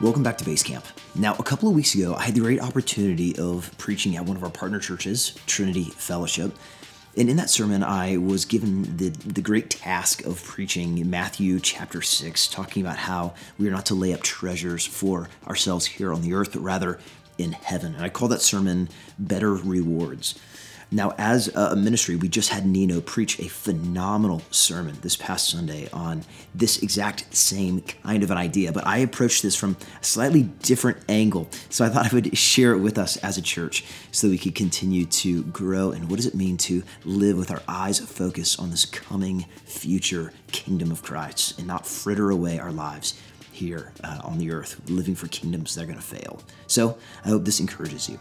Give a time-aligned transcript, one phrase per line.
[0.00, 0.84] Welcome back to Base Camp.
[1.16, 4.36] Now, a couple of weeks ago, I had the great opportunity of preaching at one
[4.36, 6.56] of our partner churches, Trinity Fellowship.
[7.16, 12.00] And in that sermon, I was given the, the great task of preaching Matthew chapter
[12.00, 16.22] 6, talking about how we are not to lay up treasures for ourselves here on
[16.22, 17.00] the earth, but rather
[17.36, 17.96] in heaven.
[17.96, 20.38] And I call that sermon Better Rewards.
[20.90, 25.86] Now, as a ministry, we just had Nino preach a phenomenal sermon this past Sunday
[25.92, 26.24] on
[26.54, 30.98] this exact same kind of an idea, but I approached this from a slightly different
[31.06, 31.46] angle.
[31.68, 34.38] So I thought I would share it with us as a church so that we
[34.38, 35.90] could continue to grow.
[35.90, 40.32] And what does it mean to live with our eyes focused on this coming future
[40.52, 43.20] kingdom of Christ and not fritter away our lives?
[43.52, 46.40] Here uh, on the earth, living for kingdoms that are going to fail.
[46.68, 48.16] So, I hope this encourages you.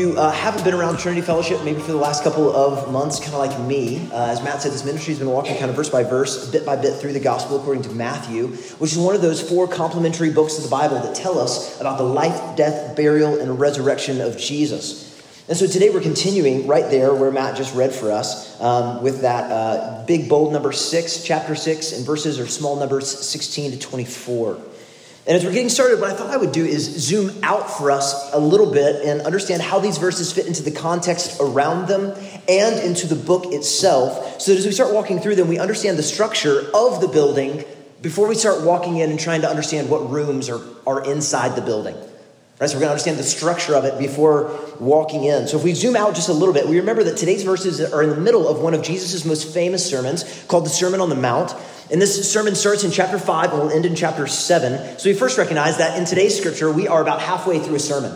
[0.00, 3.34] You uh, haven't been around Trinity Fellowship maybe for the last couple of months, kind
[3.34, 5.90] of like me, uh, as Matt said, this ministry has been walking kind of verse
[5.90, 8.46] by verse, bit by bit through the gospel according to Matthew,
[8.78, 11.98] which is one of those four complementary books of the Bible that tell us about
[11.98, 15.06] the life, death, burial, and resurrection of Jesus.
[15.48, 19.20] And so today we're continuing right there where Matt just read for us um, with
[19.20, 23.78] that uh, big, bold number six, chapter six, and verses are small numbers 16 to
[23.78, 24.62] 24.
[25.30, 27.92] And as we're getting started, what I thought I would do is zoom out for
[27.92, 32.18] us a little bit and understand how these verses fit into the context around them
[32.48, 35.96] and into the book itself, so that as we start walking through them, we understand
[35.96, 37.64] the structure of the building
[38.02, 41.62] before we start walking in and trying to understand what rooms are, are inside the
[41.62, 41.94] building.
[42.60, 45.46] Right, so we're going to understand the structure of it before walking in.
[45.46, 48.02] So if we zoom out just a little bit, we remember that today's verses are
[48.02, 51.14] in the middle of one of Jesus' most famous sermons called the Sermon on the
[51.14, 51.54] Mount.
[51.92, 54.98] And this sermon starts in chapter 5 and will end in chapter 7.
[54.98, 58.14] So we first recognize that in today's scripture, we are about halfway through a sermon.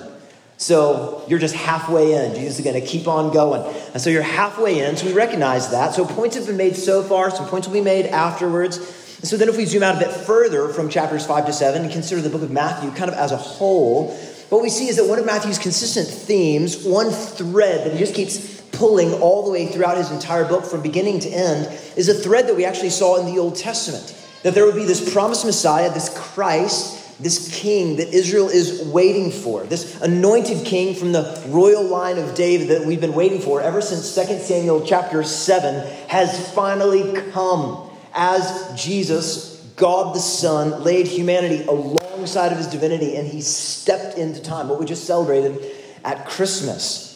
[0.56, 2.36] So you're just halfway in.
[2.36, 3.62] Jesus is going to keep on going.
[3.92, 4.96] And so you're halfway in.
[4.96, 5.94] So we recognize that.
[5.94, 7.30] So points have been made so far.
[7.30, 8.78] Some points will be made afterwards.
[9.18, 11.82] And so then if we zoom out a bit further from chapters 5 to 7
[11.82, 14.14] and consider the book of Matthew kind of as a whole,
[14.50, 18.14] what we see is that one of Matthew's consistent themes, one thread that he just
[18.14, 22.14] keeps pulling all the way throughout his entire book from beginning to end is a
[22.14, 24.20] thread that we actually saw in the Old Testament.
[24.42, 29.30] That there would be this promised Messiah, this Christ, this king that Israel is waiting
[29.30, 33.60] for, this anointed king from the royal line of David that we've been waiting for
[33.60, 41.06] ever since 2 Samuel chapter 7 has finally come as Jesus, God the Son, laid
[41.06, 45.64] humanity alongside of his divinity and he stepped into time, what we just celebrated
[46.04, 47.13] at Christmas.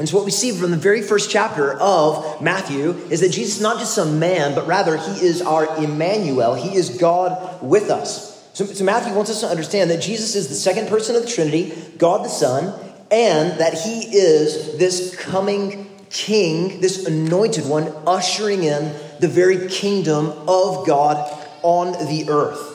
[0.00, 3.56] And so, what we see from the very first chapter of Matthew is that Jesus
[3.56, 6.54] is not just some man, but rather he is our Emmanuel.
[6.54, 8.50] He is God with us.
[8.54, 11.28] So, so, Matthew wants us to understand that Jesus is the second person of the
[11.28, 12.72] Trinity, God the Son,
[13.10, 20.28] and that he is this coming king, this anointed one, ushering in the very kingdom
[20.48, 21.30] of God
[21.62, 22.69] on the earth.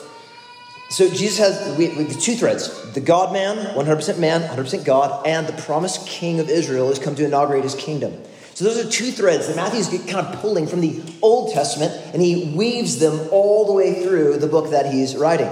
[0.88, 5.46] So Jesus has we, we, two threads the God man, 100% man, 100% God, and
[5.46, 8.16] the promised king of Israel has come to inaugurate his kingdom.
[8.54, 12.22] So those are two threads that Matthew's kind of pulling from the Old Testament, and
[12.22, 15.50] he weaves them all the way through the book that he's writing.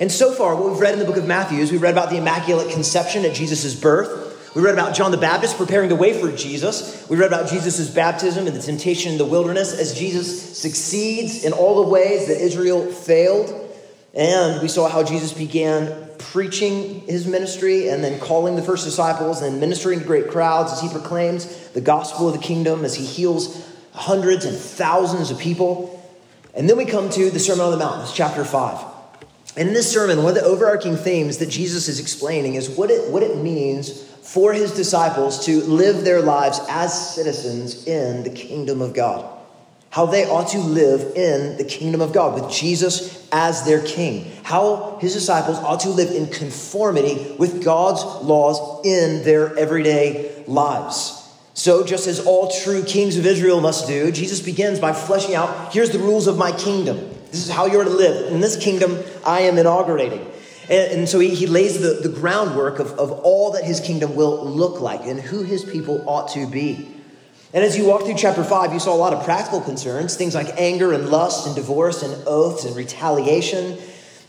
[0.00, 2.08] And so far, what we've read in the book of Matthew is we read about
[2.08, 4.54] the Immaculate Conception at Jesus' birth.
[4.54, 7.06] We read about John the Baptist preparing the way for Jesus.
[7.10, 11.52] We read about Jesus' baptism and the temptation in the wilderness as Jesus succeeds in
[11.52, 13.65] all the ways that Israel failed.
[14.16, 19.42] And we saw how Jesus began preaching his ministry and then calling the first disciples
[19.42, 23.04] and ministering to great crowds as he proclaims the gospel of the kingdom, as he
[23.04, 25.92] heals hundreds and thousands of people.
[26.54, 28.84] And then we come to the Sermon on the Mount, chapter 5.
[29.58, 32.90] And in this sermon, one of the overarching themes that Jesus is explaining is what
[32.90, 38.30] it, what it means for his disciples to live their lives as citizens in the
[38.30, 39.35] kingdom of God
[39.96, 44.30] how they ought to live in the kingdom of God with Jesus as their king,
[44.42, 51.26] how his disciples ought to live in conformity with God's laws in their everyday lives.
[51.54, 55.72] So, just as all true kings of Israel must do, Jesus begins by fleshing out
[55.72, 56.98] here's the rules of my kingdom.
[57.30, 58.30] This is how you're to live.
[58.30, 60.30] In this kingdom, I am inaugurating.
[60.64, 64.14] And, and so he, he lays the, the groundwork of, of all that his kingdom
[64.14, 66.95] will look like and who his people ought to be.
[67.54, 70.34] And as you walk through chapter 5, you saw a lot of practical concerns, things
[70.34, 73.78] like anger and lust and divorce and oaths and retaliation.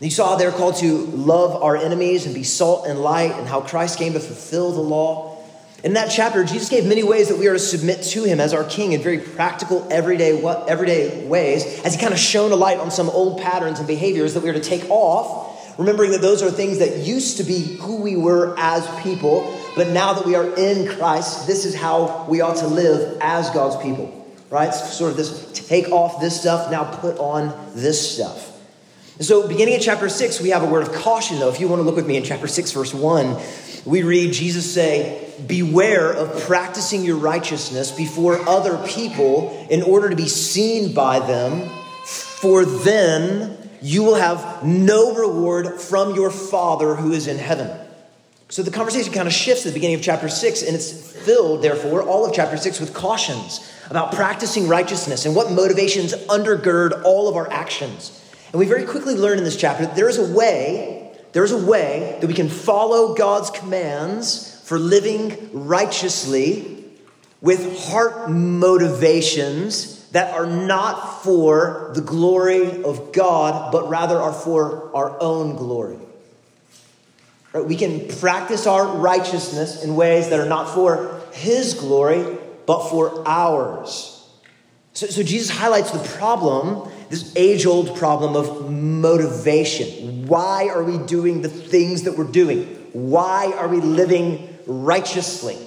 [0.00, 3.60] You saw they're called to love our enemies and be salt and light, and how
[3.60, 5.36] Christ came to fulfill the law.
[5.82, 8.54] In that chapter, Jesus gave many ways that we are to submit to him as
[8.54, 12.78] our king in very practical, everyday, everyday ways, as he kind of shone a light
[12.78, 16.42] on some old patterns and behaviors that we are to take off, remembering that those
[16.42, 20.34] are things that used to be who we were as people, but now that we
[20.34, 24.12] are in Christ, this is how we ought to live as God's people.
[24.50, 24.74] Right?
[24.74, 28.46] Sort of this take off this stuff, now put on this stuff.
[29.20, 31.48] So, beginning in chapter 6, we have a word of caution, though.
[31.48, 33.36] If you want to look with me in chapter 6, verse 1,
[33.84, 40.16] we read Jesus say, Beware of practicing your righteousness before other people in order to
[40.16, 41.68] be seen by them,
[42.04, 47.87] for then you will have no reward from your Father who is in heaven.
[48.50, 51.60] So the conversation kind of shifts at the beginning of chapter 6, and it's filled,
[51.62, 57.28] therefore, all of chapter 6 with cautions about practicing righteousness and what motivations undergird all
[57.28, 58.24] of our actions.
[58.52, 61.52] And we very quickly learn in this chapter that there is a way, there is
[61.52, 66.84] a way that we can follow God's commands for living righteously
[67.42, 74.90] with heart motivations that are not for the glory of God, but rather are for
[74.96, 75.98] our own glory.
[77.58, 77.68] Right?
[77.68, 83.26] We can practice our righteousness in ways that are not for His glory, but for
[83.26, 84.14] ours.
[84.92, 90.26] So, so Jesus highlights the problem, this age old problem of motivation.
[90.26, 92.64] Why are we doing the things that we're doing?
[92.92, 95.58] Why are we living righteously?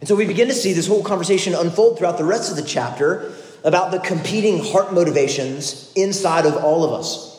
[0.00, 2.62] And so we begin to see this whole conversation unfold throughout the rest of the
[2.62, 3.32] chapter
[3.64, 7.31] about the competing heart motivations inside of all of us.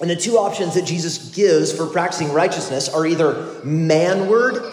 [0.00, 4.72] And the two options that Jesus gives for practicing righteousness are either manward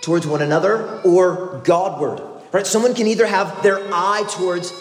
[0.00, 2.22] towards one another or Godward.
[2.52, 2.66] Right?
[2.66, 4.72] Someone can either have their eye towards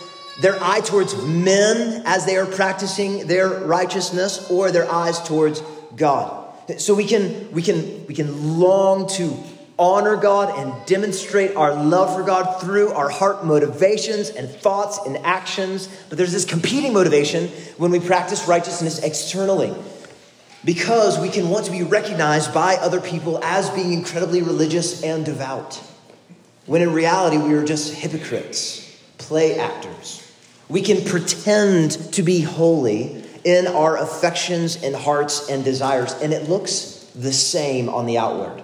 [0.42, 5.62] their eye towards men as they are practicing their righteousness or their eyes towards
[5.96, 6.46] God.
[6.78, 9.38] So we can we can we can long to
[9.80, 15.18] honor God and demonstrate our love for God through our heart motivations and thoughts and
[15.20, 15.88] actions.
[16.10, 17.48] But there's this competing motivation
[17.78, 19.74] when we practice righteousness externally.
[20.66, 25.26] Because we can want to be recognized by other people as being incredibly religious and
[25.26, 25.82] devout.
[26.66, 28.86] When in reality, we are just hypocrites,
[29.18, 30.30] play actors.
[30.68, 36.50] We can pretend to be holy in our affections and hearts and desires, and it
[36.50, 38.64] looks the same on the outward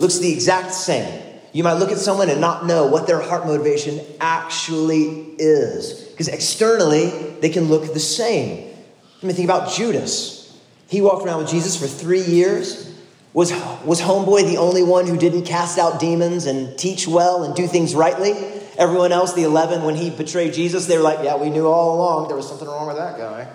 [0.00, 1.22] looks the exact same.
[1.52, 6.08] You might look at someone and not know what their heart motivation actually is.
[6.10, 7.10] Because externally,
[7.40, 8.72] they can look the same.
[9.16, 10.58] Let me think about Judas.
[10.88, 12.86] He walked around with Jesus for three years.
[13.32, 13.52] Was,
[13.84, 17.66] was Homeboy the only one who didn't cast out demons and teach well and do
[17.66, 18.32] things rightly?
[18.78, 21.96] Everyone else, the 11, when he betrayed Jesus, they were like, yeah, we knew all
[21.96, 23.46] along there was something wrong with that guy.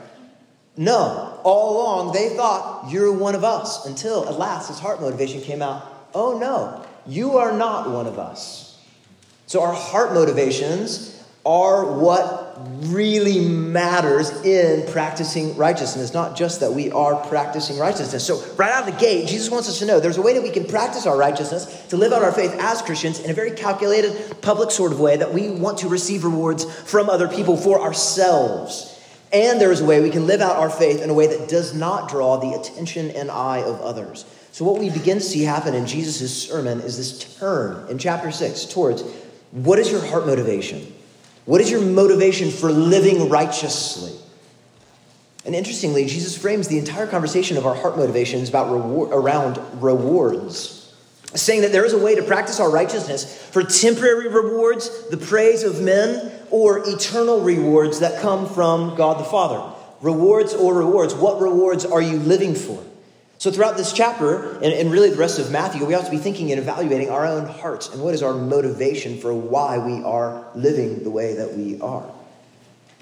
[0.77, 5.42] No, all along they thought, you're one of us, until at last his heart motivation
[5.42, 8.81] came out oh no, you are not one of us.
[9.45, 11.12] So our heart motivations
[11.45, 12.57] are what
[12.88, 18.25] really matters in practicing righteousness, not just that we are practicing righteousness.
[18.25, 20.41] So, right out of the gate, Jesus wants us to know there's a way that
[20.41, 23.51] we can practice our righteousness, to live out our faith as Christians in a very
[23.51, 27.79] calculated, public sort of way that we want to receive rewards from other people for
[27.79, 28.91] ourselves.
[29.31, 31.50] And there is a way we can live out our faith in a way that
[31.50, 34.25] does not draw the attention and eye of others.
[34.56, 38.31] So, what we begin to see happen in Jesus' sermon is this turn in chapter
[38.31, 39.02] 6 towards
[39.52, 40.94] what is your heart motivation?
[41.44, 44.14] What is your motivation for living righteously?
[45.44, 50.95] And interestingly, Jesus frames the entire conversation of our heart motivations about reward, around rewards,
[51.33, 55.64] saying that there is a way to practice our righteousness for temporary rewards, the praise
[55.64, 59.76] of men, or eternal rewards that come from God the Father.
[60.00, 61.14] Rewards or rewards.
[61.14, 62.81] What rewards are you living for?
[63.45, 66.18] So, throughout this chapter, and, and, really the rest of Matthew, we have to be
[66.18, 70.47] thinking and evaluating our own hearts and what is our motivation for why we are
[70.56, 72.09] living the way that we are.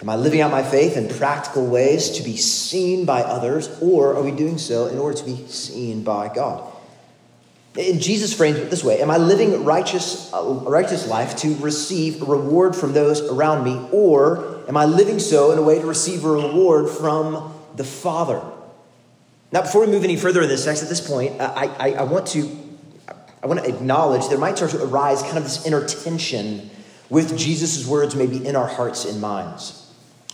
[0.02, 4.18] Am I living out my faith in practical ways to be seen by others, or
[4.18, 6.70] are we doing so in order to be seen by God?
[7.80, 12.22] And Jesus frames it this way Am I living righteous, a righteous life to receive
[12.22, 15.88] a reward from those around me, or am I living so in a way to
[15.88, 18.44] receive a reward from the Father?
[19.54, 21.94] Now, before we move any further in this text, at this point, uh, I, I,
[21.94, 22.60] I want to
[23.44, 26.72] I want to acknowledge there might start to arise kind of this inner tension
[27.10, 29.80] with Jesus' words maybe in our hearts and minds.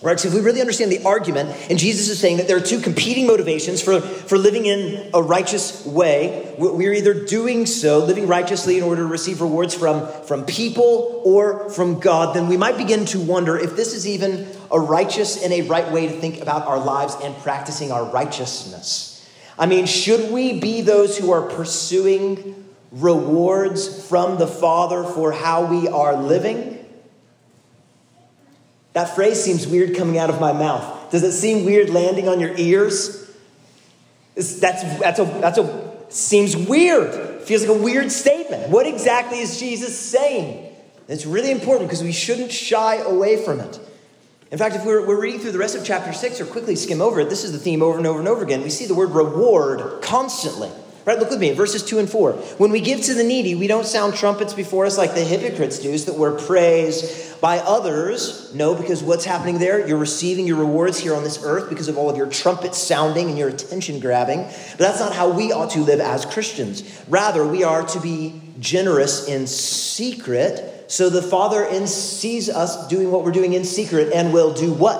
[0.02, 0.18] Right?
[0.18, 2.80] So if we really understand the argument, and Jesus is saying that there are two
[2.80, 6.56] competing motivations for, for living in a righteous way.
[6.58, 11.70] We're either doing so, living righteously in order to receive rewards from, from people or
[11.72, 15.52] from God, then we might begin to wonder if this is even a righteous and
[15.52, 19.09] a right way to think about our lives and practicing our righteousness.
[19.60, 22.56] I mean, should we be those who are pursuing
[22.92, 26.78] rewards from the Father for how we are living?
[28.94, 31.12] That phrase seems weird coming out of my mouth.
[31.12, 33.30] Does it seem weird landing on your ears?
[34.36, 34.60] That's,
[35.00, 38.70] that's, a, that's a, seems weird feels like a weird statement.
[38.70, 40.72] What exactly is Jesus saying?
[41.08, 43.80] It's really important because we shouldn't shy away from it.
[44.52, 47.02] In fact, if we're, we're reading through the rest of chapter 6 or quickly skim
[47.02, 48.64] over it, this is the theme over and over and over again.
[48.64, 50.72] We see the word reward constantly.
[51.06, 51.18] Right?
[51.18, 52.34] Look with me, verses 2 and 4.
[52.58, 55.80] When we give to the needy, we don't sound trumpets before us like the hypocrites
[55.80, 58.54] do, so that we're praised by others.
[58.54, 59.88] No, because what's happening there?
[59.88, 63.30] You're receiving your rewards here on this earth because of all of your trumpet sounding
[63.30, 64.44] and your attention grabbing.
[64.44, 66.84] But that's not how we ought to live as Christians.
[67.08, 73.24] Rather, we are to be generous in secret, so the Father sees us doing what
[73.24, 75.00] we're doing in secret and will do what?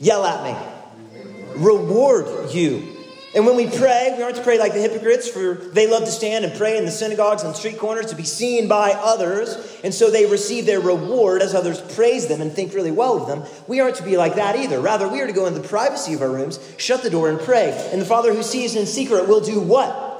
[0.00, 1.54] Yell at me.
[1.54, 2.92] Reward you
[3.34, 6.10] and when we pray, we aren't to pray like the hypocrites, for they love to
[6.10, 9.94] stand and pray in the synagogues and street corners to be seen by others, and
[9.94, 13.42] so they receive their reward as others praise them and think really well of them.
[13.66, 14.80] We aren't to be like that either.
[14.80, 17.40] Rather, we are to go in the privacy of our rooms, shut the door, and
[17.40, 17.70] pray.
[17.90, 20.11] And the Father who sees in secret will do what?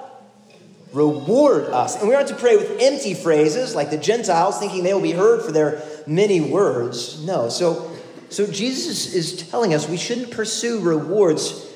[0.92, 1.98] Reward us.
[1.98, 5.12] And we aren't to pray with empty phrases like the Gentiles, thinking they will be
[5.12, 7.22] heard for their many words.
[7.24, 7.48] No.
[7.48, 7.90] So,
[8.28, 11.68] so Jesus is telling us we shouldn't pursue rewards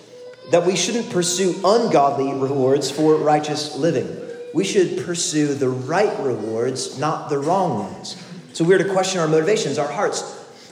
[0.51, 4.09] that we shouldn't pursue ungodly rewards for righteous living.
[4.55, 8.17] We should pursue the right rewards, not the wrong ones.
[8.53, 10.23] So we're to question our motivations, our hearts.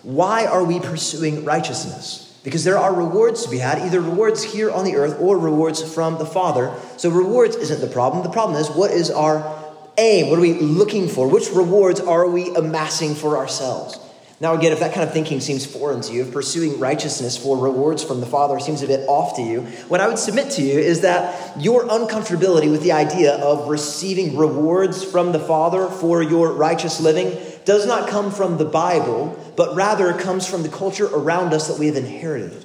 [0.03, 2.21] Why are we pursuing righteousness?
[2.45, 5.83] Because there are rewards to be had, either rewards here on the earth or rewards
[5.83, 6.73] from the Father.
[6.99, 8.23] So rewards isn't the problem.
[8.23, 9.59] The problem is what is our
[9.97, 10.29] aim?
[10.29, 11.27] What are we looking for?
[11.27, 13.99] Which rewards are we amassing for ourselves?
[14.41, 17.57] Now, again, if that kind of thinking seems foreign to you, if pursuing righteousness for
[17.57, 20.63] rewards from the Father seems a bit off to you, what I would submit to
[20.63, 26.21] you is that your uncomfortability with the idea of receiving rewards from the Father for
[26.21, 27.31] your righteous living
[27.65, 31.79] does not come from the Bible, but rather comes from the culture around us that
[31.79, 32.65] we have inherited.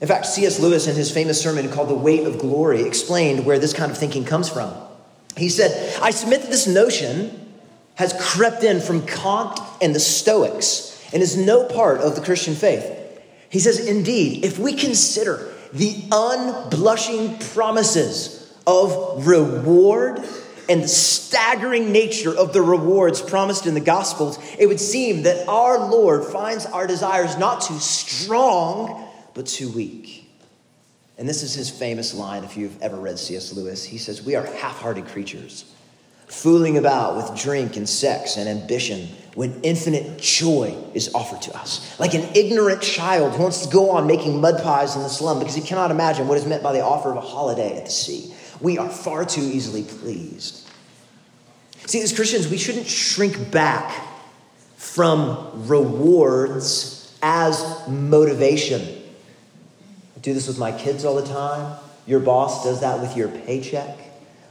[0.00, 0.60] In fact, C.S.
[0.60, 3.96] Lewis, in his famous sermon called The Weight of Glory, explained where this kind of
[3.96, 4.74] thinking comes from.
[5.36, 7.52] He said, I submit that this notion
[7.94, 12.54] has crept in from Kant and the Stoics and is no part of the Christian
[12.54, 12.84] faith.
[13.48, 20.22] He says, Indeed, if we consider the unblushing promises of reward
[20.68, 25.46] and the staggering nature of the rewards promised in the Gospels, it would seem that
[25.48, 30.28] our Lord finds our desires not too strong, but too weak.
[31.18, 33.52] And this is his famous line if you've ever read C.S.
[33.52, 33.84] Lewis.
[33.84, 35.64] He says, We are half hearted creatures
[36.28, 41.98] fooling about with drink and sex and ambition when infinite joy is offered to us.
[42.00, 45.38] Like an ignorant child who wants to go on making mud pies in the slum
[45.38, 47.90] because he cannot imagine what is meant by the offer of a holiday at the
[47.90, 48.32] sea.
[48.60, 50.68] We are far too easily pleased.
[51.86, 54.04] See, as Christians, we shouldn't shrink back
[54.76, 58.82] from rewards as motivation.
[60.16, 61.78] I do this with my kids all the time.
[62.06, 63.98] Your boss does that with your paycheck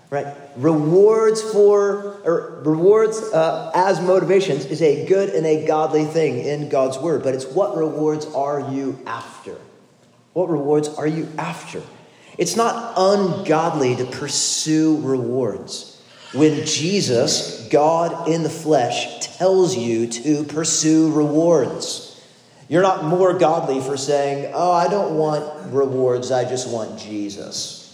[0.10, 0.36] right?
[0.56, 6.70] Rewards for, or rewards uh, as motivations is a good and a godly thing in
[6.70, 9.58] God's word, but it's what rewards are you after?
[10.34, 11.82] What rewards are you after?
[12.38, 16.02] It's not ungodly to pursue rewards.
[16.34, 22.12] When Jesus, God in the flesh, tells you to pursue rewards,
[22.68, 27.86] you're not more godly for saying, Oh, I don't want rewards, I just want Jesus.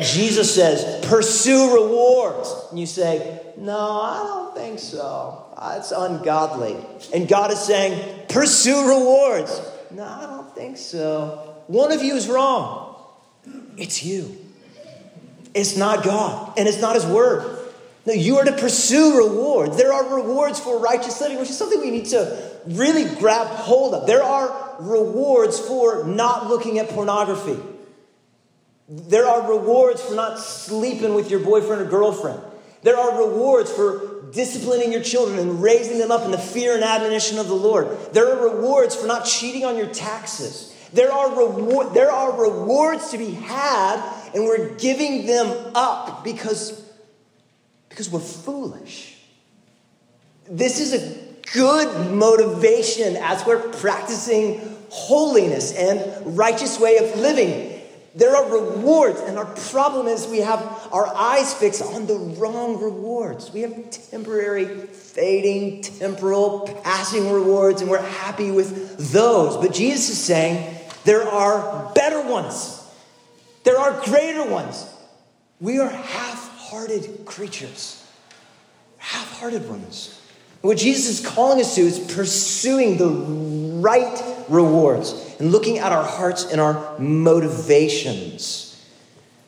[0.00, 2.52] Jesus says, pursue rewards.
[2.70, 5.44] And you say, no, I don't think so.
[5.56, 6.76] Ah, it's ungodly.
[7.14, 9.60] And God is saying, pursue rewards.
[9.90, 11.54] No, I don't think so.
[11.68, 12.87] One of you is wrong.
[13.78, 14.36] It's you.
[15.54, 17.58] It's not God, and it's not His word.
[18.06, 19.76] No, you are to pursue rewards.
[19.76, 23.94] There are rewards for righteous living, which is something we need to really grab hold
[23.94, 24.06] of.
[24.06, 27.58] There are rewards for not looking at pornography.
[28.88, 32.40] There are rewards for not sleeping with your boyfriend or girlfriend.
[32.82, 36.84] There are rewards for disciplining your children and raising them up in the fear and
[36.84, 37.88] admonition of the Lord.
[38.12, 40.67] There are rewards for not cheating on your taxes.
[40.92, 44.00] There are, reward, there are rewards to be had,
[44.34, 46.82] and we're giving them up because,
[47.88, 49.16] because we're foolish.
[50.50, 57.74] This is a good motivation as we're practicing holiness and righteous way of living.
[58.14, 62.82] There are rewards, and our problem is we have our eyes fixed on the wrong
[62.82, 63.52] rewards.
[63.52, 69.56] We have temporary, fading, temporal, passing rewards, and we're happy with those.
[69.58, 72.84] But Jesus is saying there are better ones,
[73.64, 74.94] there are greater ones.
[75.60, 78.06] We are half hearted creatures,
[78.98, 80.20] half hearted ones.
[80.60, 86.04] what Jesus is calling us to is pursuing the right rewards and looking at our
[86.04, 88.68] hearts and our motivations.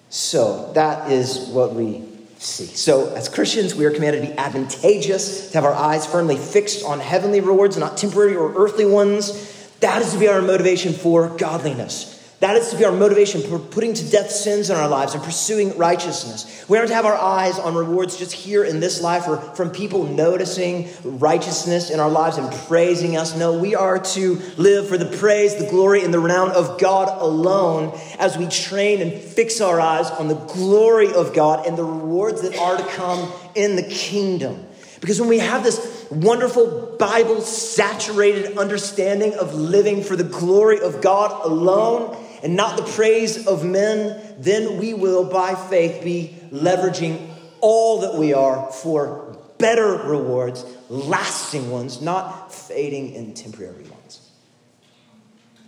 [0.09, 2.05] So that is what we
[2.39, 2.67] see.
[2.67, 6.85] So, as Christians, we are commanded to be advantageous, to have our eyes firmly fixed
[6.85, 9.50] on heavenly rewards, not temporary or earthly ones.
[9.81, 12.19] That is to be our motivation for godliness.
[12.41, 15.23] That is to be our motivation for putting to death sins in our lives and
[15.23, 16.65] pursuing righteousness.
[16.71, 19.71] We aren't to have our eyes on rewards just here in this life or from
[19.71, 23.37] people noticing righteousness in our lives and praising us.
[23.37, 27.21] No, we are to live for the praise, the glory, and the renown of God
[27.21, 31.85] alone as we train and fix our eyes on the glory of God and the
[31.85, 34.67] rewards that are to come in the kingdom.
[35.03, 41.01] Because when we have this wonderful Bible saturated understanding of living for the glory of
[41.01, 47.29] God alone, and not the praise of men, then we will, by faith, be leveraging
[47.61, 54.31] all that we are for better rewards, lasting ones, not fading and temporary ones.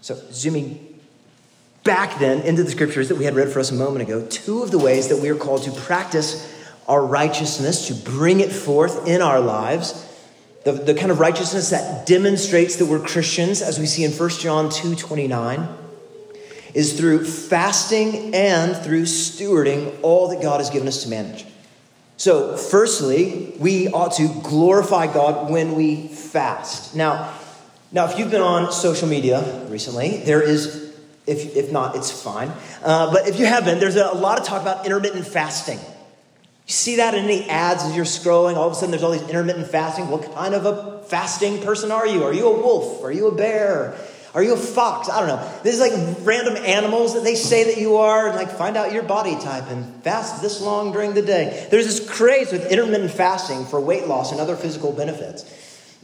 [0.01, 0.99] So, zooming
[1.85, 4.63] back then into the scriptures that we had read for us a moment ago, two
[4.63, 6.49] of the ways that we are called to practice
[6.89, 10.09] our righteousness, to bring it forth in our lives.
[10.65, 14.31] The, the kind of righteousness that demonstrates that we're Christians, as we see in 1
[14.31, 15.69] John 2 29
[16.75, 21.45] is through fasting and through stewarding all that God has given us to manage.
[22.17, 26.95] So, firstly, we ought to glorify God when we fast.
[26.95, 27.35] Now,
[27.91, 30.95] now, if you've been on social media recently, there is,
[31.27, 32.51] if, if not, it's fine.
[32.83, 35.79] Uh, but if you have been, there's a lot of talk about intermittent fasting.
[36.67, 39.11] You see that in any ads as you're scrolling, all of a sudden there's all
[39.11, 40.09] these intermittent fasting.
[40.09, 42.25] What kind of a fasting person are you?
[42.25, 43.03] Are you a wolf?
[43.03, 43.97] Are you a bear?
[44.35, 45.11] Are you a fox?
[45.11, 45.61] I don't know.
[45.63, 48.93] This is like random animals that they say that you are, and like find out
[48.93, 51.67] your body type and fast this long during the day.
[51.71, 55.45] There's this craze with intermittent fasting for weight loss and other physical benefits.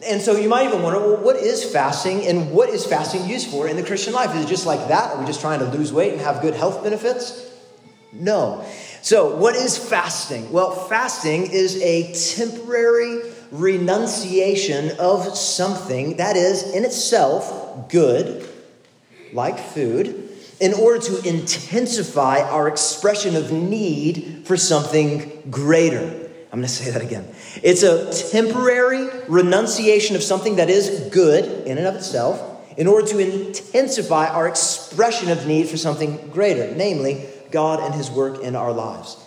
[0.06, 3.48] And so you might even wonder, well, what is fasting and what is fasting used
[3.48, 4.34] for in the Christian life?
[4.36, 5.14] Is it just like that?
[5.14, 7.50] Are we just trying to lose weight and have good health benefits?
[8.12, 8.64] No.
[9.08, 10.52] So, what is fasting?
[10.52, 18.46] Well, fasting is a temporary renunciation of something that is in itself good,
[19.32, 20.28] like food,
[20.60, 26.02] in order to intensify our expression of need for something greater.
[26.52, 27.26] I'm going to say that again.
[27.62, 33.06] It's a temporary renunciation of something that is good in and of itself in order
[33.08, 38.56] to intensify our expression of need for something greater, namely God and His work in
[38.56, 39.22] our lives.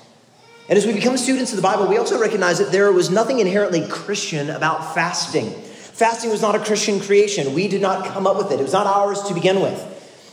[0.69, 3.39] And as we become students of the Bible, we also recognize that there was nothing
[3.39, 5.49] inherently Christian about fasting.
[5.51, 7.53] Fasting was not a Christian creation.
[7.53, 9.87] We did not come up with it, it was not ours to begin with.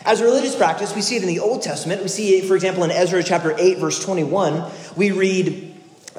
[0.04, 2.02] As a religious practice, we see it in the Old Testament.
[2.02, 4.70] We see for example, in Ezra chapter 8, verse 21.
[4.96, 5.74] We read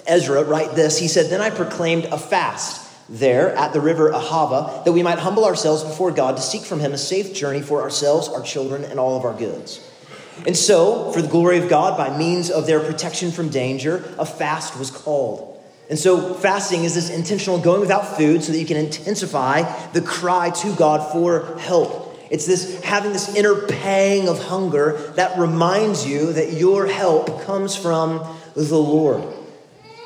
[0.05, 4.83] Ezra write this He said, Then I proclaimed a fast there at the river Ahava,
[4.85, 7.81] that we might humble ourselves before God to seek from him a safe journey for
[7.81, 9.83] ourselves, our children, and all of our goods.
[10.45, 14.25] And so, for the glory of God, by means of their protection from danger, a
[14.25, 15.57] fast was called.
[15.89, 20.01] And so, fasting is this intentional going without food so that you can intensify the
[20.01, 22.15] cry to God for help.
[22.29, 27.75] It's this having this inner pang of hunger that reminds you that your help comes
[27.75, 28.23] from
[28.55, 29.23] the Lord.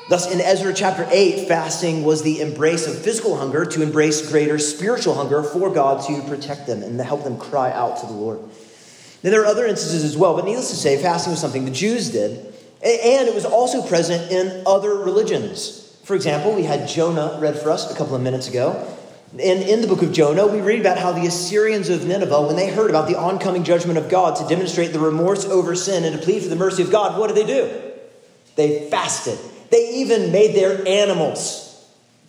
[0.08, 4.58] Thus, in Ezra chapter 8, fasting was the embrace of physical hunger to embrace greater
[4.58, 8.12] spiritual hunger for God to protect them and to help them cry out to the
[8.12, 8.40] Lord.
[9.24, 11.70] Now, there are other instances as well, but needless to say, fasting was something the
[11.70, 12.32] Jews did,
[12.82, 15.98] and it was also present in other religions.
[16.04, 18.86] For example, we had Jonah read for us a couple of minutes ago.
[19.32, 22.56] And in the book of Jonah, we read about how the Assyrians of Nineveh, when
[22.56, 26.14] they heard about the oncoming judgment of God to demonstrate the remorse over sin and
[26.14, 27.92] to plead for the mercy of God, what did they do?
[28.56, 29.38] They fasted.
[29.70, 31.82] They even made their animals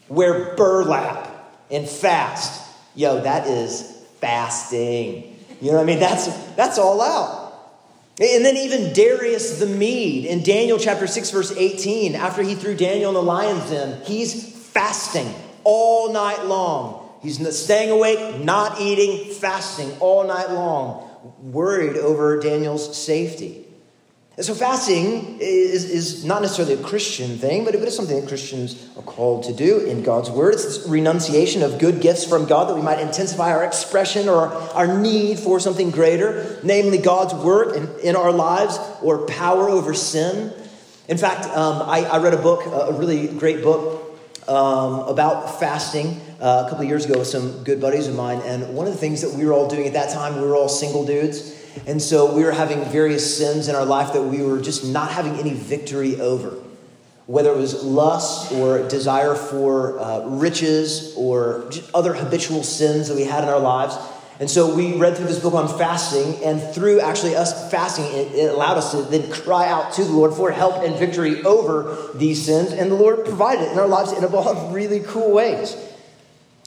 [0.07, 1.29] wear burlap
[1.69, 2.61] and fast.
[2.95, 3.81] Yo, that is
[4.21, 5.34] fasting.
[5.61, 5.99] You know what I mean?
[5.99, 7.45] That's, that's all out.
[8.19, 12.75] And then even Darius the Mede in Daniel chapter 6, verse 18, after he threw
[12.75, 15.33] Daniel in the lion's den, he's fasting
[15.65, 17.09] all night long.
[17.21, 21.09] He's staying awake, not eating, fasting all night long,
[21.41, 23.64] worried over Daniel's safety.
[24.37, 28.27] And so fasting is, is not necessarily a Christian thing, but it is something that
[28.27, 30.55] Christians are called to do in God's word.
[30.55, 34.47] It's this renunciation of good gifts from God that we might intensify our expression or
[34.73, 39.93] our need for something greater, namely God's work in, in our lives or power over
[39.93, 40.51] sin.
[41.07, 44.19] In fact, um, I, I, read a book, a really great book
[44.49, 48.41] um, about fasting uh, a couple of years ago with some good buddies of mine.
[48.43, 50.57] And one of the things that we were all doing at that time, we were
[50.57, 51.61] all single dudes.
[51.87, 55.11] And so we were having various sins in our life that we were just not
[55.11, 56.61] having any victory over.
[57.27, 63.23] Whether it was lust or desire for uh, riches or other habitual sins that we
[63.23, 63.97] had in our lives.
[64.39, 68.33] And so we read through this book on fasting, and through actually us fasting, it,
[68.33, 72.11] it, allowed us to then cry out to the Lord for help and victory over
[72.15, 72.73] these sins.
[72.73, 75.77] And the Lord provided it in our lives in a lot of really cool ways.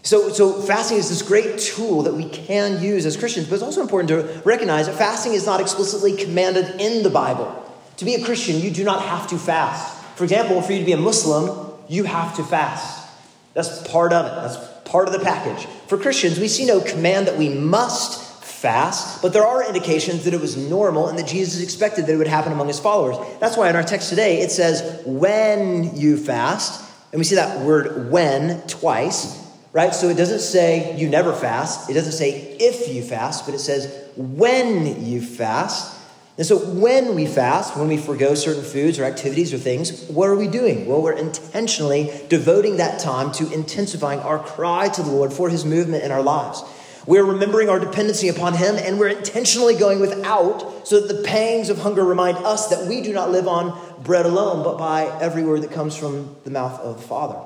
[0.03, 3.65] So, so fasting is this great tool that we can use as Christians, but it's
[3.65, 7.65] also important to recognize that fasting is not explicitly commanded in the Bible.
[7.99, 9.95] To be a Christian, you do not have to fast.
[10.17, 13.09] For example, for you to be a Muslim, you have to fast.
[13.55, 14.35] That's part of it.
[14.37, 14.57] That's
[14.89, 15.67] part of the package.
[15.89, 20.35] For Christians, we see no command that we must fast, but there are indications that
[20.35, 23.17] it was normal and that Jesus expected that it would happen among his followers.
[23.41, 27.61] That's why in our text today it says, when you fast, and we see that
[27.65, 29.95] word when twice, right?
[29.95, 33.61] So it doesn't say you never fast, it doesn't say if you fast, but it
[33.61, 35.97] says when you fast.
[36.37, 40.29] And so when we fast, when we forego certain foods or activities or things, what
[40.29, 40.87] are we doing?
[40.87, 45.65] Well, we're intentionally devoting that time to intensifying our cry to the Lord for his
[45.65, 46.63] movement in our lives.
[47.09, 51.71] We're remembering our dependency upon him and we're intentionally going without so that the pangs
[51.71, 55.43] of hunger remind us that we do not live on bread alone, but by every
[55.43, 57.41] word that comes from the mouth of the Father.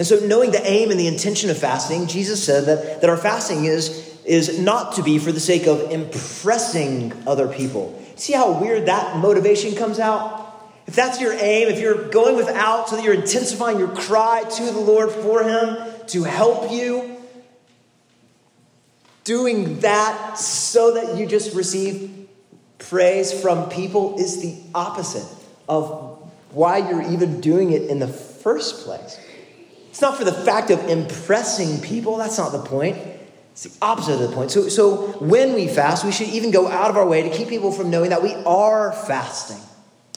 [0.00, 3.18] And so, knowing the aim and the intention of fasting, Jesus said that, that our
[3.18, 8.02] fasting is, is not to be for the sake of impressing other people.
[8.16, 10.72] See how weird that motivation comes out?
[10.86, 14.64] If that's your aim, if you're going without so that you're intensifying your cry to
[14.64, 17.18] the Lord for Him to help you,
[19.24, 22.26] doing that so that you just receive
[22.78, 25.28] praise from people is the opposite
[25.68, 29.20] of why you're even doing it in the first place.
[29.90, 32.96] It's not for the fact of impressing people, that's not the point.
[33.52, 34.50] It's the opposite of the point.
[34.50, 37.48] So, so when we fast, we should even go out of our way to keep
[37.48, 39.58] people from knowing that we are fasting.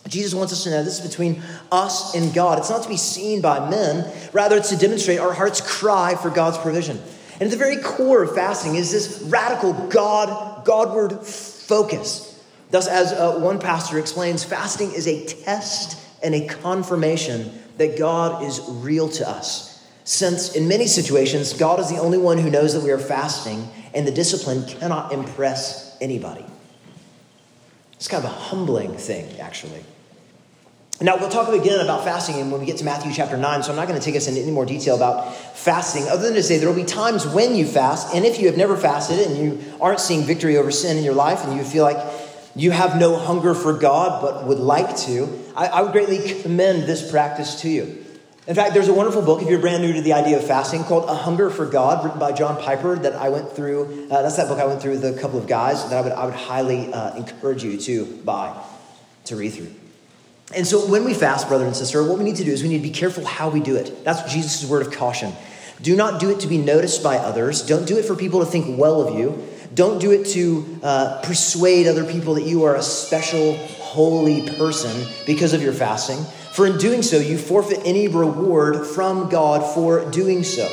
[0.07, 2.59] Jesus wants us to know this is between us and God.
[2.59, 6.29] It's not to be seen by men, rather, it's to demonstrate our heart's cry for
[6.29, 7.01] God's provision.
[7.33, 12.41] And at the very core of fasting is this radical God, Godward focus.
[12.69, 18.43] Thus, as uh, one pastor explains, fasting is a test and a confirmation that God
[18.43, 19.73] is real to us
[20.05, 23.69] since in many situations, God is the only one who knows that we are fasting,
[23.93, 26.45] and the discipline cannot impress anybody.
[27.93, 29.83] It's kind of a humbling thing, actually.
[30.99, 33.77] Now, we'll talk again about fasting when we get to Matthew chapter 9, so I'm
[33.77, 36.57] not going to take us into any more detail about fasting, other than to say
[36.57, 39.73] there will be times when you fast, and if you have never fasted and you
[39.79, 41.97] aren't seeing victory over sin in your life, and you feel like
[42.55, 46.83] you have no hunger for God but would like to, I, I would greatly commend
[46.83, 48.05] this practice to you.
[48.45, 50.83] In fact, there's a wonderful book, if you're brand new to the idea of fasting,
[50.83, 54.09] called A Hunger for God, written by John Piper, that I went through.
[54.11, 56.11] Uh, that's that book I went through with a couple of guys that I would,
[56.11, 58.53] I would highly uh, encourage you to buy,
[59.25, 59.71] to read through.
[60.53, 62.69] And so when we fast, brother and sister, what we need to do is we
[62.69, 64.03] need to be careful how we do it.
[64.03, 65.31] That's Jesus' word of caution.
[65.81, 67.65] Do not do it to be noticed by others.
[67.65, 69.47] Don't do it for people to think well of you.
[69.73, 75.07] Don't do it to uh, persuade other people that you are a special, holy person
[75.25, 76.23] because of your fasting.
[76.53, 80.67] For in doing so, you forfeit any reward from God for doing so.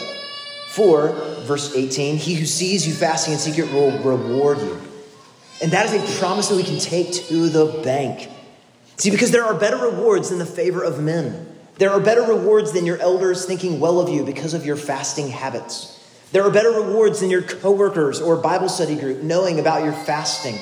[0.73, 1.13] For,
[1.47, 4.81] verse 18, he who sees you fasting in secret will reward you.
[5.63, 8.29] And that is a promise that we can take to the bank.
[8.97, 11.47] See, because there are better rewards than the favor of men.
[11.79, 15.29] There are better rewards than your elders thinking well of you because of your fasting
[15.29, 16.00] habits.
[16.33, 20.59] There are better rewards than your coworkers or Bible study group knowing about your fasting.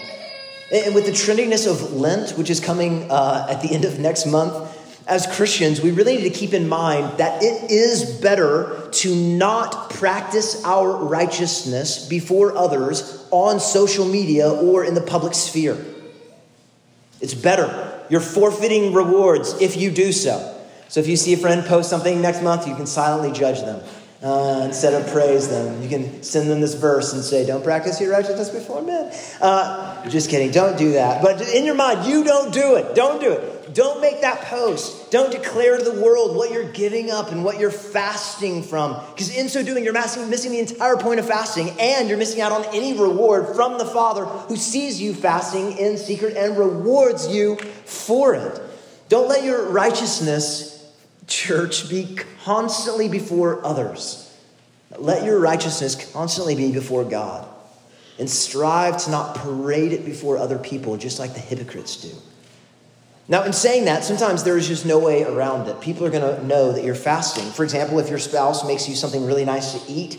[0.73, 4.27] And with the trendiness of Lent, which is coming uh, at the end of next
[4.27, 4.75] month,
[5.07, 9.91] as Christians, we really need to keep in mind that it is better to not
[9.91, 15.83] practice our righteousness before others on social media or in the public sphere.
[17.21, 18.03] It's better.
[18.11, 20.55] You're forfeiting rewards if you do so.
[20.89, 23.83] So if you see a friend post something next month, you can silently judge them
[24.23, 25.83] uh, instead of praise them.
[25.83, 29.13] You can send them this verse and say, Don't practice your righteousness before men.
[29.41, 30.51] Uh, just kidding.
[30.51, 31.23] Don't do that.
[31.23, 32.95] But in your mind, you don't do it.
[32.95, 33.75] Don't do it.
[33.75, 35.11] Don't make that post.
[35.11, 39.01] Don't declare to the world what you're giving up and what you're fasting from.
[39.11, 42.51] Because in so doing, you're missing the entire point of fasting and you're missing out
[42.51, 47.57] on any reward from the Father who sees you fasting in secret and rewards you
[47.85, 48.61] for it.
[49.09, 50.78] Don't let your righteousness,
[51.29, 54.25] church, be constantly before others.
[54.97, 57.47] Let your righteousness constantly be before God.
[58.19, 62.11] And strive to not parade it before other people, just like the hypocrites do.
[63.29, 65.81] Now, in saying that, sometimes there is just no way around it.
[65.81, 67.45] People are going to know that you're fasting.
[67.53, 70.19] For example, if your spouse makes you something really nice to eat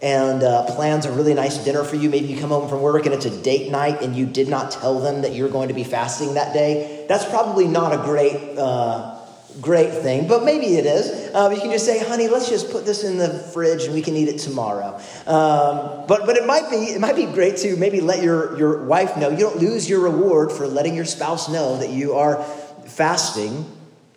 [0.00, 3.06] and uh, plans a really nice dinner for you, maybe you come home from work
[3.06, 5.74] and it's a date night and you did not tell them that you're going to
[5.74, 9.17] be fasting that day, that's probably not a great uh,
[9.60, 11.34] great thing, but maybe it is.
[11.34, 14.02] Um, you can just say, honey, let's just put this in the fridge and we
[14.02, 14.96] can eat it tomorrow.
[15.26, 18.84] Um, but but it might be it might be great to maybe let your, your
[18.84, 19.30] wife know.
[19.30, 22.42] You don't lose your reward for letting your spouse know that you are
[22.86, 23.66] fasting.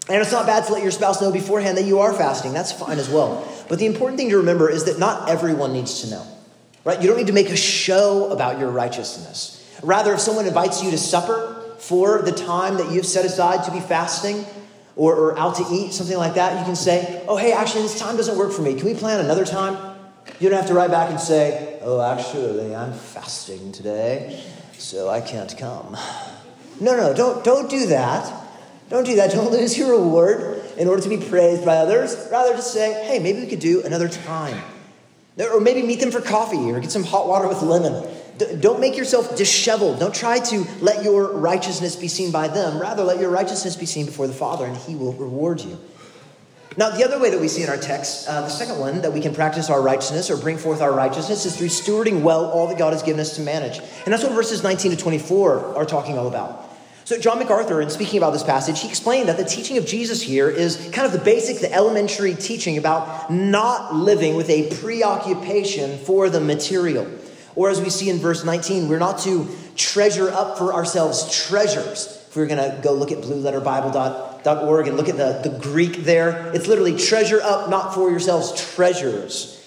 [0.09, 2.53] And it's not bad to let your spouse know beforehand that you are fasting.
[2.53, 3.47] That's fine as well.
[3.69, 6.25] But the important thing to remember is that not everyone needs to know.
[6.83, 6.99] Right?
[7.01, 9.57] You don't need to make a show about your righteousness.
[9.83, 13.71] Rather, if someone invites you to supper for the time that you've set aside to
[13.71, 14.45] be fasting,
[14.95, 17.99] or, or out to eat, something like that, you can say, Oh, hey, actually, this
[17.99, 18.75] time doesn't work for me.
[18.75, 19.97] Can we plan another time?
[20.39, 24.43] You don't have to write back and say, Oh, actually, I'm fasting today,
[24.77, 25.97] so I can't come.
[26.79, 28.33] No, no, don't, don't do that.
[28.89, 29.31] Don't do that.
[29.31, 32.15] Don't lose your reward in order to be praised by others.
[32.31, 34.61] Rather, just say, Hey, maybe we could do another time.
[35.39, 38.07] Or maybe meet them for coffee or get some hot water with lemon.
[38.59, 39.99] Don't make yourself disheveled.
[39.99, 42.79] Don't try to let your righteousness be seen by them.
[42.79, 45.77] Rather, let your righteousness be seen before the Father, and He will reward you.
[46.77, 49.11] Now, the other way that we see in our text, uh, the second one that
[49.11, 52.67] we can practice our righteousness or bring forth our righteousness is through stewarding well all
[52.67, 53.79] that God has given us to manage.
[53.79, 56.69] And that's what verses 19 to 24 are talking all about.
[57.03, 60.21] So, John MacArthur, in speaking about this passage, he explained that the teaching of Jesus
[60.21, 65.97] here is kind of the basic, the elementary teaching about not living with a preoccupation
[65.97, 67.05] for the material.
[67.55, 72.17] Or as we see in verse 19, we're not to treasure up for ourselves treasures.
[72.29, 75.97] If we are going to go look at blueletterbible.org and look at the, the Greek
[75.97, 79.57] there, it's literally treasure up, not for yourselves treasures.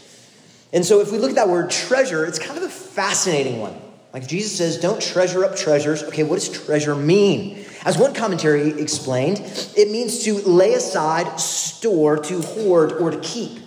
[0.72, 3.80] And so if we look at that word treasure, it's kind of a fascinating one.
[4.14, 6.04] Like Jesus says, don't treasure up treasures.
[6.04, 7.64] Okay, what does treasure mean?
[7.84, 9.40] As one commentary explained,
[9.76, 13.63] it means to lay aside, store, to hoard, or to keep.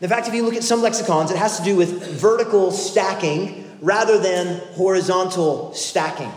[0.00, 3.64] In fact, if you look at some lexicons, it has to do with vertical stacking
[3.80, 6.30] rather than horizontal stacking.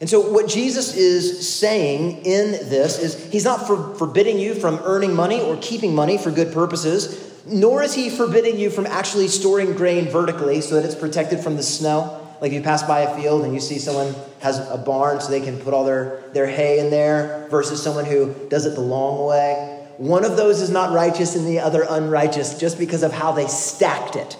[0.00, 4.80] And so, what Jesus is saying in this is he's not for, forbidding you from
[4.82, 9.28] earning money or keeping money for good purposes, nor is he forbidding you from actually
[9.28, 12.18] storing grain vertically so that it's protected from the snow.
[12.40, 15.30] Like if you pass by a field and you see someone has a barn so
[15.30, 18.80] they can put all their, their hay in there versus someone who does it the
[18.80, 19.81] long way.
[20.02, 23.46] One of those is not righteous and the other unrighteous just because of how they
[23.46, 24.36] stacked it.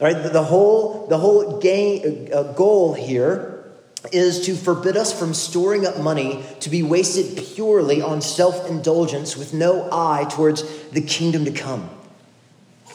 [0.00, 3.64] All right, the whole, the whole uh, goal here
[4.12, 9.36] is to forbid us from storing up money to be wasted purely on self indulgence
[9.36, 11.90] with no eye towards the kingdom to come.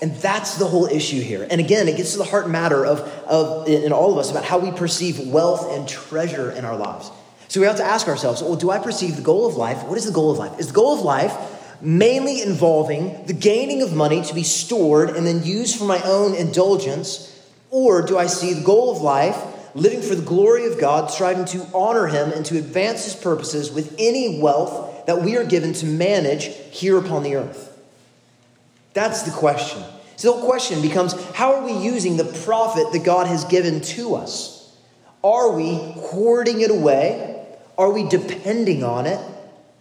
[0.02, 1.46] And that's the whole issue here.
[1.52, 4.46] And again, it gets to the heart matter of, of in all of us about
[4.46, 7.12] how we perceive wealth and treasure in our lives.
[7.50, 9.84] So we have to ask ourselves, well, do I perceive the goal of life?
[9.84, 10.58] What is the goal of life?
[10.58, 11.36] Is the goal of life
[11.82, 16.36] mainly involving the gaining of money to be stored and then used for my own
[16.36, 17.28] indulgence?
[17.70, 19.38] Or do I see the goal of life
[19.74, 23.72] living for the glory of God, striving to honor Him and to advance His purposes
[23.72, 27.68] with any wealth that we are given to manage here upon the earth?
[28.94, 29.84] That's the question.
[30.18, 33.82] So the whole question becomes how are we using the profit that God has given
[33.82, 34.76] to us?
[35.24, 37.46] Are we hoarding it away?
[37.78, 39.20] Are we depending on it?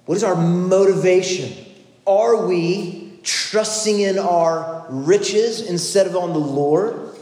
[0.06, 1.66] What is our motivation?
[2.10, 7.14] Are we trusting in our riches instead of on the Lord?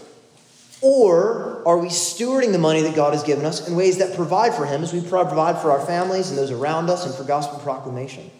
[0.80, 4.54] Or are we stewarding the money that God has given us in ways that provide
[4.54, 7.58] for Him as we provide for our families and those around us and for gospel
[7.58, 8.30] proclamation?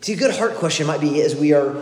[0.00, 1.76] See, a good heart question might be as we are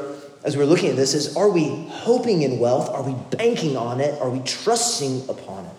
[0.45, 2.91] as we're looking at this is are we hoping in wealth?
[2.91, 4.21] Are we banking on it?
[4.21, 5.73] Are we trusting upon it?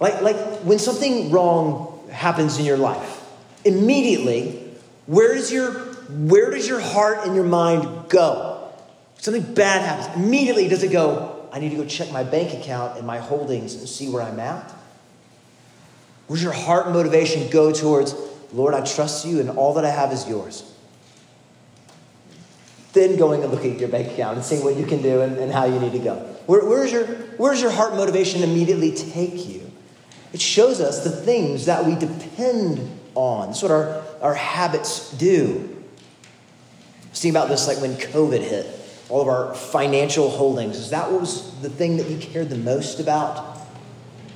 [0.00, 3.22] Like, like when something wrong happens in your life,
[3.64, 4.68] immediately,
[5.06, 8.72] where does your where does your heart and your mind go?
[9.18, 10.24] Something bad happens.
[10.24, 13.74] Immediately does it go, I need to go check my bank account and my holdings
[13.74, 14.72] and see where I'm at?
[16.26, 18.14] Where's your heart motivation go towards,
[18.52, 20.68] Lord, I trust you and all that I have is yours?
[22.94, 25.36] Then going and looking at your bank account and seeing what you can do and,
[25.36, 26.16] and how you need to go.
[26.46, 29.70] Where, where's, your, where's your heart motivation immediately take you?
[30.32, 33.48] It shows us the things that we depend on.
[33.48, 35.81] That's what our, our habits do.
[37.14, 38.66] Think about this like when COVID hit,
[39.08, 40.76] all of our financial holdings.
[40.76, 43.58] Is that what was the thing that you cared the most about?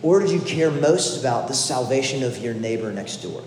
[0.02, 3.42] Or did you care most about the salvation of your neighbor next door?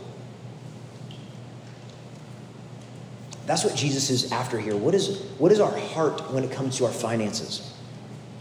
[3.46, 4.76] That's what Jesus is after here.
[4.76, 7.74] What is, what is our heart when it comes to our finances?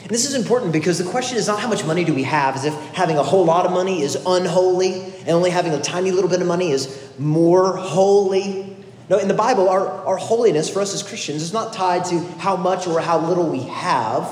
[0.01, 2.57] And this is important because the question is not how much money do we have,
[2.57, 6.11] as if having a whole lot of money is unholy and only having a tiny
[6.11, 8.77] little bit of money is more holy.
[9.09, 12.21] No, in the Bible, our, our holiness for us as Christians is not tied to
[12.39, 14.31] how much or how little we have,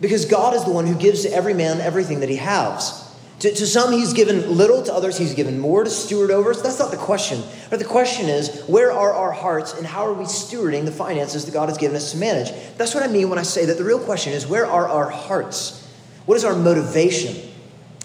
[0.00, 3.00] because God is the one who gives to every man everything that he has.
[3.40, 6.54] To, to, some, he's given little, to others, he's given more to steward over.
[6.54, 7.42] So that's not the question.
[7.70, 11.44] But the question is, where are our hearts and how are we stewarding the finances
[11.46, 12.52] that God has given us to manage?
[12.76, 15.10] That's what I mean when I say that the real question is, where are our
[15.10, 15.88] hearts?
[16.26, 17.34] What is our motivation?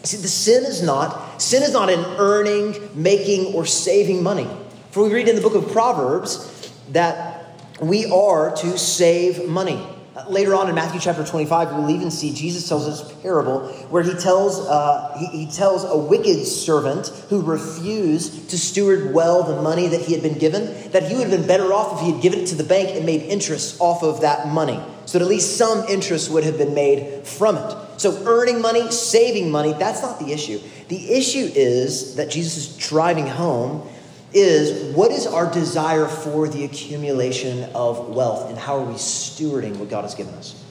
[0.01, 4.49] See, the sin is not, sin is not in earning, making, or saving money.
[4.97, 9.79] For we read in the book of Proverbs that we are to save money.
[10.27, 14.01] Later on in Matthew chapter 25, we'll even see Jesus tells us a parable where
[14.01, 19.61] he tells, uh, he, he tells a wicked servant who refused to steward well the
[19.61, 22.13] money that he had been given, that he would have been better off if he
[22.13, 24.81] had given it to the bank and made interest off of that money.
[25.05, 27.99] So that at least some interest would have been made from it.
[28.01, 30.59] So earning money, saving money, that's not the issue.
[30.87, 33.87] The issue is that Jesus is driving home
[34.33, 39.77] is what is our desire for the accumulation of wealth and how are we stewarding
[39.77, 40.63] what God has given us?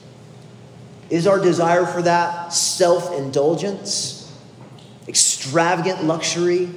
[1.09, 4.31] Is our desire for that self indulgence,
[5.07, 6.69] extravagant luxury,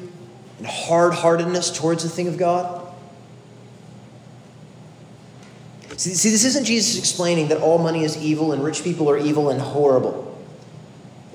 [0.58, 2.80] and hard heartedness towards the thing of God?
[5.96, 9.18] See, see, this isn't Jesus explaining that all money is evil and rich people are
[9.18, 10.26] evil and horrible.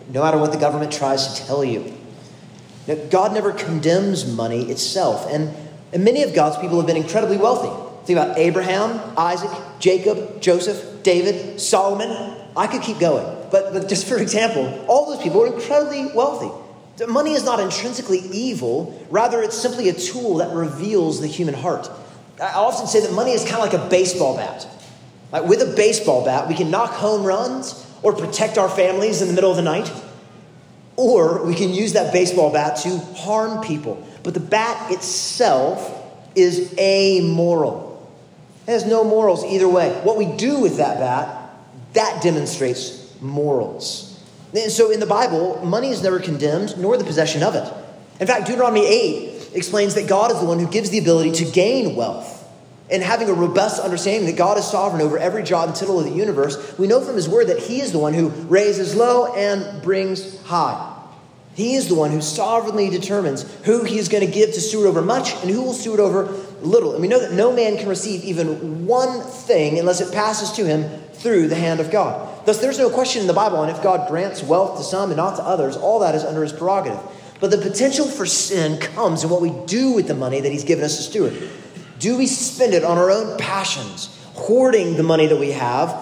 [0.09, 1.93] No matter what the government tries to tell you.
[2.87, 5.53] Now, God never condemns money itself, and,
[5.91, 7.71] and many of God's people have been incredibly wealthy.
[8.05, 12.37] Think about Abraham, Isaac, Jacob, Joseph, David, Solomon.
[12.55, 16.51] I could keep going, but, but just for example, all those people were incredibly wealthy.
[17.07, 21.89] Money is not intrinsically evil, rather, it's simply a tool that reveals the human heart.
[22.41, 24.67] I often say that money is kind of like a baseball bat.
[25.31, 29.27] Like with a baseball bat, we can knock home runs or protect our families in
[29.27, 29.91] the middle of the night.
[30.97, 34.05] Or we can use that baseball bat to harm people.
[34.23, 35.91] But the bat itself
[36.35, 38.09] is amoral.
[38.67, 39.91] It has no morals either way.
[40.03, 41.55] What we do with that bat,
[41.93, 44.19] that demonstrates morals.
[44.53, 47.71] And so in the Bible, money is never condemned, nor the possession of it.
[48.19, 51.51] In fact, Deuteronomy 8 explains that God is the one who gives the ability to
[51.51, 52.34] gain wealth.
[52.89, 56.05] And having a robust understanding that God is sovereign over every jot and tittle of
[56.05, 59.33] the universe, we know from His Word that He is the one who raises low
[59.33, 60.91] and brings high.
[61.55, 64.87] He is the one who sovereignly determines who He is going to give to steward
[64.87, 66.25] over much and who will steward over
[66.61, 66.93] little.
[66.93, 70.65] And we know that no man can receive even one thing unless it passes to
[70.65, 72.45] him through the hand of God.
[72.45, 75.17] Thus, there's no question in the Bible on if God grants wealth to some and
[75.17, 75.75] not to others.
[75.77, 76.99] All that is under His prerogative.
[77.39, 80.63] But the potential for sin comes in what we do with the money that He's
[80.63, 81.49] given us to steward.
[81.99, 85.95] Do we spend it on our own passions, hoarding the money that we have,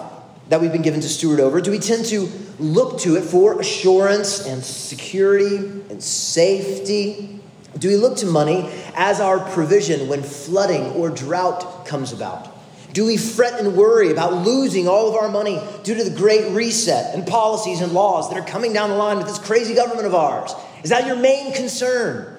[0.48, 1.60] that we've been given to steward over?
[1.60, 2.28] Do we tend to
[2.58, 7.40] look to it for assurance and security and safety?
[7.78, 12.50] Do we look to money as our provision when flooding or drought comes about?
[12.92, 16.52] Do we fret and worry about losing all of our money due to the great
[16.52, 20.06] reset and policies and laws that are coming down the line with this crazy government
[20.06, 20.54] of ours?
[20.84, 22.36] Is that your main concern?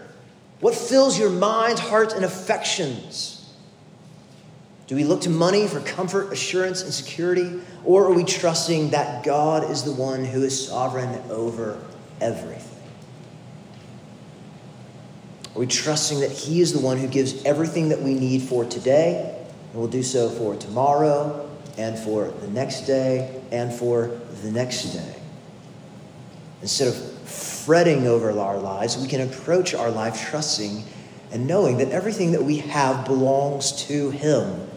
[0.62, 3.35] What fills your mind, heart, and affections?
[4.88, 7.60] Do we look to money for comfort, assurance, and security?
[7.84, 11.82] Or are we trusting that God is the one who is sovereign over
[12.22, 12.72] everything?
[15.56, 18.64] Are we trusting that He is the one who gives everything that we need for
[18.66, 24.52] today and will do so for tomorrow and for the next day and for the
[24.52, 25.16] next day?
[26.62, 26.96] Instead of
[27.28, 30.84] fretting over our lives, we can approach our life trusting
[31.32, 34.70] and knowing that everything that we have belongs to Him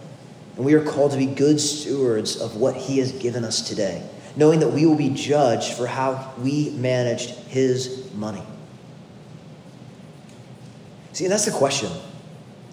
[0.59, 4.03] and we are called to be good stewards of what He has given us today,
[4.35, 8.42] knowing that we will be judged for how we managed His money.
[11.12, 11.90] See, and that's the question.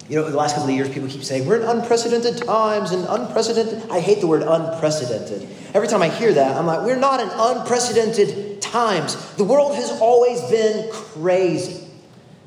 [0.10, 3.06] You know, the last couple of years, people keep saying, we're in unprecedented times and
[3.08, 3.89] unprecedented.
[3.91, 5.48] I hate the word unprecedented.
[5.76, 9.15] Every time I hear that, I'm like, we're not in unprecedented times.
[9.36, 11.88] The world has always been crazy.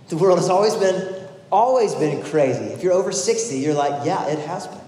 [0.08, 2.64] The world has always been, always been crazy.
[2.64, 4.87] If you're over 60, you're like, yeah, it has been.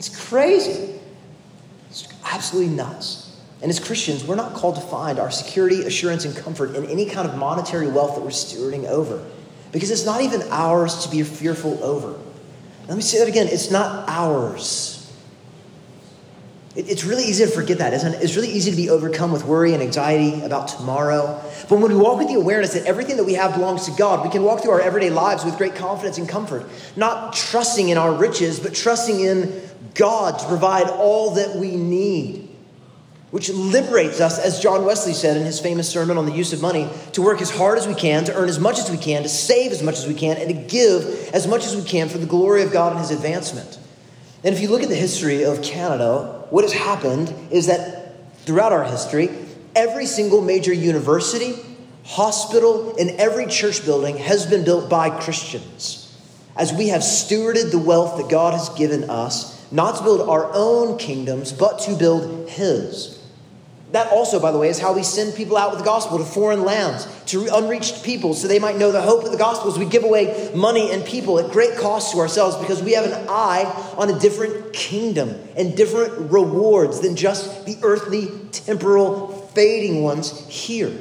[0.00, 0.94] It's crazy.
[1.90, 3.38] It's absolutely nuts.
[3.60, 7.04] And as Christians, we're not called to find our security, assurance, and comfort in any
[7.04, 9.22] kind of monetary wealth that we're stewarding over.
[9.72, 12.18] Because it's not even ours to be fearful over.
[12.88, 14.96] Let me say that again it's not ours.
[16.76, 18.22] It's really easy to forget that, isn't it?
[18.22, 21.42] It's really easy to be overcome with worry and anxiety about tomorrow.
[21.68, 24.24] But when we walk with the awareness that everything that we have belongs to God,
[24.24, 26.64] we can walk through our everyday lives with great confidence and comfort,
[26.96, 32.48] not trusting in our riches, but trusting in God to provide all that we need,
[33.30, 36.60] which liberates us, as John Wesley said in his famous sermon on the use of
[36.60, 39.22] money, to work as hard as we can, to earn as much as we can,
[39.22, 42.08] to save as much as we can, and to give as much as we can
[42.08, 43.78] for the glory of God and his advancement.
[44.42, 48.14] And if you look at the history of Canada, what has happened is that
[48.46, 49.28] throughout our history,
[49.76, 51.54] every single major university,
[52.04, 56.06] hospital, and every church building has been built by Christians.
[56.56, 60.50] As we have stewarded the wealth that God has given us, not to build our
[60.52, 63.20] own kingdoms, but to build His.
[63.92, 66.24] That also, by the way, is how we send people out with the gospel to
[66.24, 69.72] foreign lands, to unreached people, so they might know the hope of the gospel.
[69.72, 73.04] As we give away money and people at great cost to ourselves because we have
[73.04, 73.64] an eye
[73.96, 80.96] on a different kingdom and different rewards than just the earthly, temporal, fading ones here.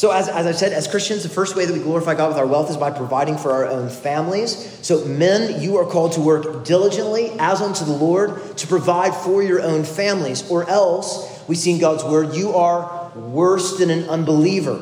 [0.00, 2.38] So, as, as I've said, as Christians, the first way that we glorify God with
[2.38, 4.78] our wealth is by providing for our own families.
[4.80, 9.42] So, men, you are called to work diligently as unto the Lord to provide for
[9.42, 14.08] your own families, or else, we see in God's word, you are worse than an
[14.08, 14.76] unbeliever,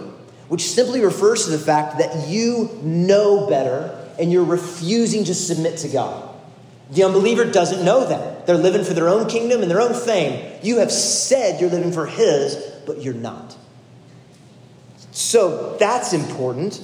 [0.46, 5.78] which simply refers to the fact that you know better and you're refusing to submit
[5.78, 6.32] to God.
[6.92, 8.46] The unbeliever doesn't know that.
[8.46, 10.60] They're living for their own kingdom and their own fame.
[10.62, 12.54] You have said you're living for His,
[12.86, 13.56] but you're not.
[15.18, 16.80] So that's important.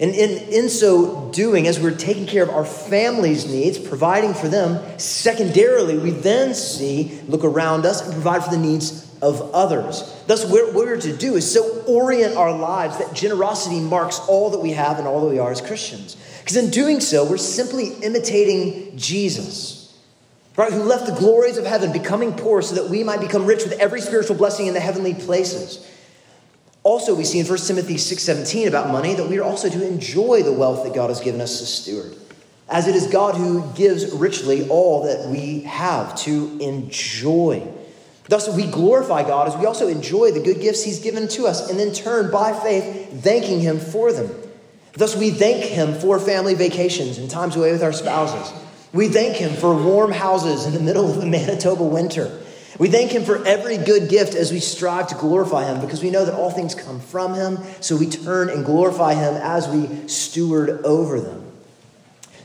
[0.00, 4.48] And in, in so doing, as we're taking care of our family's needs, providing for
[4.48, 10.18] them, secondarily, we then see, look around us, and provide for the needs of others.
[10.26, 14.60] Thus, what we're to do is so orient our lives that generosity marks all that
[14.60, 16.16] we have and all that we are as Christians.
[16.38, 19.94] Because in doing so, we're simply imitating Jesus,
[20.56, 20.72] right?
[20.72, 23.72] Who left the glories of heaven, becoming poor so that we might become rich with
[23.78, 25.84] every spiritual blessing in the heavenly places.
[26.82, 30.42] Also, we see in 1 Timothy 6:17 about money that we are also to enjoy
[30.42, 32.14] the wealth that God has given us to steward.
[32.68, 37.66] As it is God who gives richly all that we have to enjoy.
[38.28, 41.70] Thus, we glorify God as we also enjoy the good gifts He's given to us,
[41.70, 44.30] and then turn by faith, thanking Him for them.
[44.92, 48.52] Thus, we thank Him for family vacations and times away with our spouses.
[48.92, 52.38] We thank Him for warm houses in the middle of the Manitoba winter.
[52.78, 56.10] We thank Him for every good gift as we strive to glorify Him because we
[56.10, 57.58] know that all things come from Him.
[57.80, 61.44] So we turn and glorify Him as we steward over them.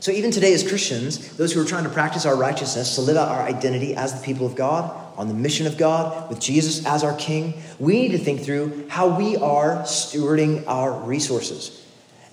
[0.00, 3.16] So even today, as Christians, those who are trying to practice our righteousness, to live
[3.16, 6.84] out our identity as the people of God, on the mission of God, with Jesus
[6.84, 11.80] as our King, we need to think through how we are stewarding our resources.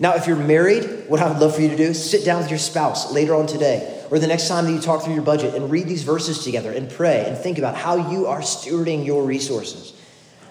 [0.00, 2.42] Now, if you're married, what I would love for you to do is sit down
[2.42, 5.22] with your spouse later on today or the next time that you talk through your
[5.22, 9.06] budget and read these verses together and pray and think about how you are stewarding
[9.06, 9.94] your resources.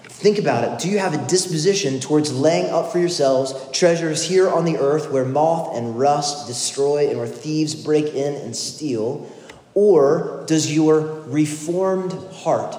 [0.02, 0.82] Think about it.
[0.82, 5.12] Do you have a disposition towards laying up for yourselves treasures here on the earth
[5.12, 9.30] where moth and rust destroy and where thieves break in and steal?
[9.74, 12.76] Or does your reformed heart,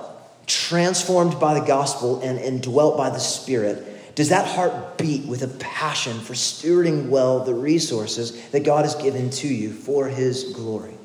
[0.48, 5.48] transformed by the gospel and indwelt by the Spirit, does that heart beat with a
[5.48, 10.96] passion for stewarding well the resources that God has given to you for His glory?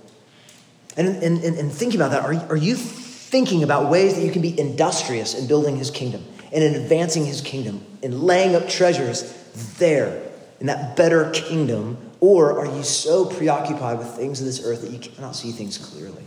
[0.97, 4.33] And, and, and, and thinking about that, are, are you thinking about ways that you
[4.33, 8.69] can be industrious in building His kingdom and in advancing His kingdom and laying up
[8.69, 9.33] treasures
[9.79, 10.23] there
[10.61, 11.97] in that better kingdom?
[12.21, 15.79] Or are you so preoccupied with things of this earth that you cannot see things
[15.79, 16.25] clearly?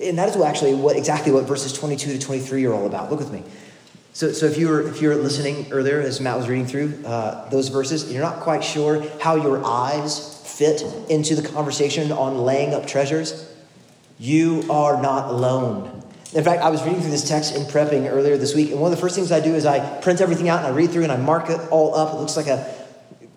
[0.00, 3.10] And that is actually what exactly what verses 22 to 23 are all about.
[3.10, 3.44] Look with me.
[4.14, 7.02] So, so if you were if you were listening earlier as Matt was reading through
[7.06, 12.38] uh, those verses, you're not quite sure how your eyes fit into the conversation on
[12.38, 13.50] laying up treasures.
[14.18, 16.02] You are not alone.
[16.34, 18.92] In fact, I was reading through this text in prepping earlier this week, and one
[18.92, 21.04] of the first things I do is I print everything out and I read through
[21.04, 22.14] and I mark it all up.
[22.14, 22.72] It looks like a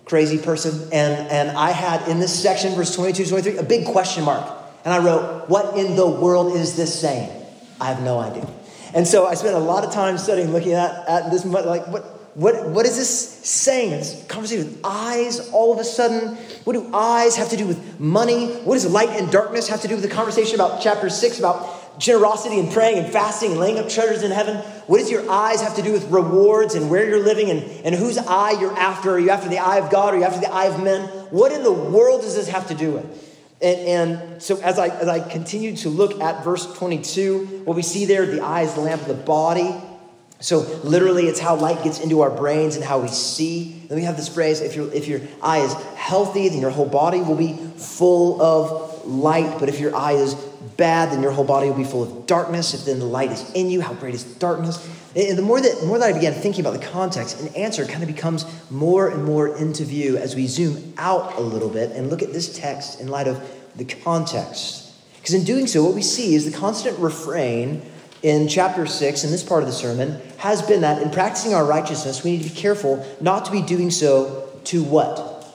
[0.06, 0.90] crazy person.
[0.94, 4.46] And, and I had in this section, verse 22 23, a big question mark.
[4.84, 7.30] And I wrote, What in the world is this saying?
[7.80, 8.48] I have no idea.
[8.96, 12.16] And so I spent a lot of time studying, looking at, at this, like, what,
[12.36, 13.10] what, what is this
[13.46, 13.92] saying?
[13.92, 16.36] This conversation with eyes all of a sudden.
[16.64, 18.48] What do eyes have to do with money?
[18.48, 22.00] What does light and darkness have to do with the conversation about chapter six about
[22.00, 24.58] generosity and praying and fasting and laying up treasures in heaven?
[24.88, 27.96] What does your eyes have to do with rewards and where you're living and, and
[27.96, 29.12] whose eye you're after?
[29.12, 31.08] Are you after the eye of God are you after the eye of men?
[31.32, 33.25] What in the world does this have to do with?
[33.66, 37.82] And, and, so as I, as I continue to look at verse 22, what we
[37.82, 39.74] see there, the eye is the lamp of the body.
[40.40, 43.82] So literally, it's how light gets into our brains and how we see.
[43.88, 46.88] Then we have this phrase, if, your if your eye is healthy, then your whole
[46.88, 49.60] body will be full of light.
[49.60, 50.36] But if your eye is
[50.78, 52.74] bad, then your whole body will be full of darkness.
[52.74, 54.88] If then the light is in you, how great is darkness?
[55.16, 58.04] And the more that, more that I began thinking about the context, an answer kind
[58.04, 62.10] of becomes more and more into view as we zoom out a little bit and
[62.10, 63.42] look at this text in light of
[63.78, 64.92] the context.
[65.16, 67.82] Because in doing so, what we see is the constant refrain
[68.24, 71.66] in chapter 6, in this part of the sermon, has been that in practicing our
[71.66, 75.48] righteousness, we need to be careful not to be doing so to what?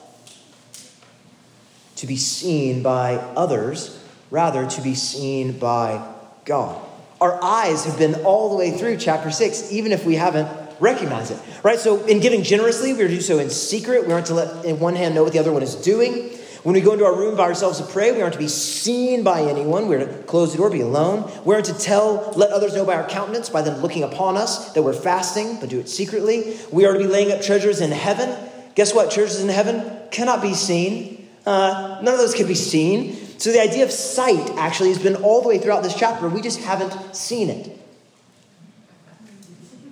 [1.96, 3.99] To be seen by others,
[4.30, 6.06] rather, to be seen by
[6.44, 6.80] God.
[7.20, 10.48] Our eyes have been all the way through chapter 6, even if we haven't
[10.80, 11.78] recognized it, right?
[11.78, 14.06] So in giving generously, we are to do so in secret.
[14.06, 16.30] We aren't to let in one hand know what the other one is doing.
[16.62, 19.22] When we go into our room by ourselves to pray, we aren't to be seen
[19.22, 19.88] by anyone.
[19.88, 21.30] We're to close the door, be alone.
[21.44, 24.72] We aren't to tell, let others know by our countenance, by them looking upon us,
[24.74, 26.58] that we're fasting, but do it secretly.
[26.70, 28.36] We are to be laying up treasures in heaven.
[28.74, 29.10] Guess what?
[29.10, 31.28] Treasures in heaven cannot be seen.
[31.46, 33.19] Uh, none of those can be seen.
[33.40, 36.28] So the idea of sight actually has been all the way throughout this chapter.
[36.28, 37.80] We just haven't seen it.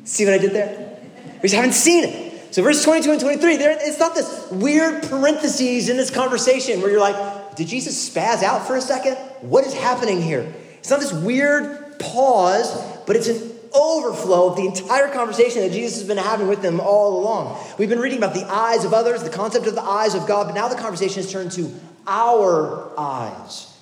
[0.05, 0.99] See what I did there?
[1.37, 2.55] We just haven't seen it.
[2.55, 6.91] So verses 22 and 23, there, it's not this weird parentheses in this conversation where
[6.91, 9.15] you're like, did Jesus spaz out for a second?
[9.41, 10.53] What is happening here?
[10.79, 16.01] It's not this weird pause, but it's an overflow of the entire conversation that Jesus
[16.01, 17.59] has been having with them all along.
[17.79, 20.49] We've been reading about the eyes of others, the concept of the eyes of God,
[20.49, 21.75] but now the conversation has turned to
[22.09, 23.73] our eyes.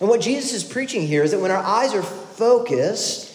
[0.00, 3.30] And what Jesus is preaching here is that when our eyes are focused,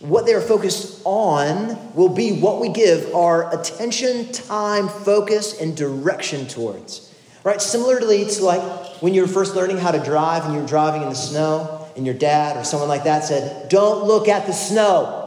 [0.00, 5.76] what they are focused on will be what we give our attention, time, focus, and
[5.76, 7.14] direction towards.
[7.44, 7.60] Right?
[7.60, 11.14] Similarly to like when you're first learning how to drive and you're driving in the
[11.14, 15.18] snow, and your dad or someone like that said, Don't look at the snow.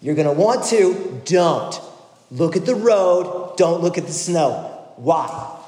[0.00, 1.80] You're going to want to, don't.
[2.30, 4.92] Look at the road, don't look at the snow.
[4.96, 5.61] Why?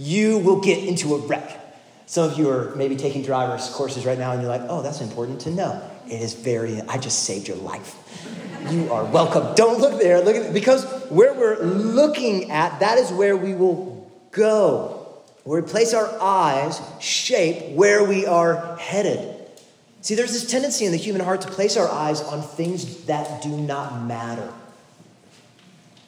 [0.00, 1.58] You will get into a wreck.
[2.06, 5.02] Some of you are maybe taking driver's courses right now and you're like, oh, that's
[5.02, 5.82] important to know.
[6.06, 7.98] It is very, I just saved your life.
[8.70, 9.54] You are welcome.
[9.56, 10.22] Don't look there.
[10.22, 15.06] Look at because where we're looking at, that is where we will go.
[15.44, 19.36] Where we place our eyes shape where we are headed.
[20.00, 23.42] See, there's this tendency in the human heart to place our eyes on things that
[23.42, 24.50] do not matter.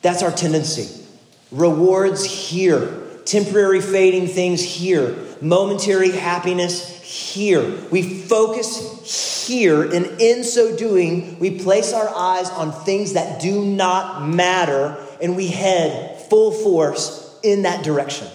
[0.01, 1.05] That's our tendency.
[1.51, 7.79] Rewards here, temporary fading things here, momentary happiness here.
[7.91, 13.65] We focus here, and in so doing, we place our eyes on things that do
[13.65, 18.29] not matter, and we head full force in that direction.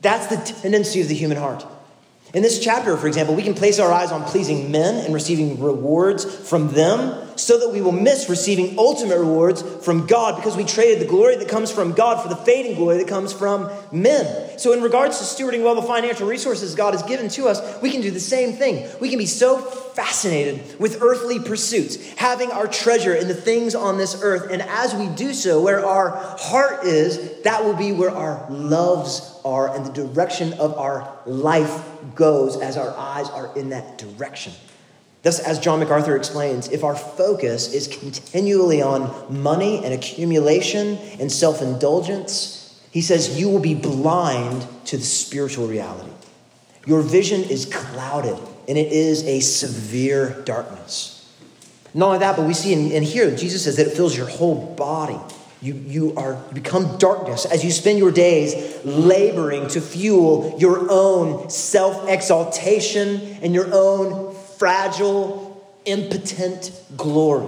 [0.00, 1.66] That's the tendency of the human heart.
[2.34, 5.60] In this chapter, for example, we can place our eyes on pleasing men and receiving
[5.62, 10.64] rewards from them so that we will miss receiving ultimate rewards from God because we
[10.64, 14.58] traded the glory that comes from God for the fading glory that comes from men.
[14.58, 17.90] So, in regards to stewarding well the financial resources God has given to us, we
[17.90, 18.88] can do the same thing.
[19.00, 23.98] We can be so fascinated with earthly pursuits, having our treasure in the things on
[23.98, 24.50] this earth.
[24.50, 29.40] And as we do so, where our heart is, that will be where our loves
[29.44, 31.84] are and the direction of our life
[32.14, 34.52] goes as our eyes are in that direction.
[35.22, 41.30] Thus, as John MacArthur explains, if our focus is continually on money and accumulation and
[41.30, 46.10] self indulgence, he says you will be blind to the spiritual reality.
[46.86, 48.38] Your vision is clouded,
[48.68, 51.14] and it is a severe darkness.
[51.94, 54.26] Not only that, but we see in, in here, Jesus says that it fills your
[54.26, 55.18] whole body.
[55.60, 60.86] You, you are you become darkness as you spend your days laboring to fuel your
[60.88, 64.27] own self exaltation and your own
[64.58, 67.46] fragile, impotent glory.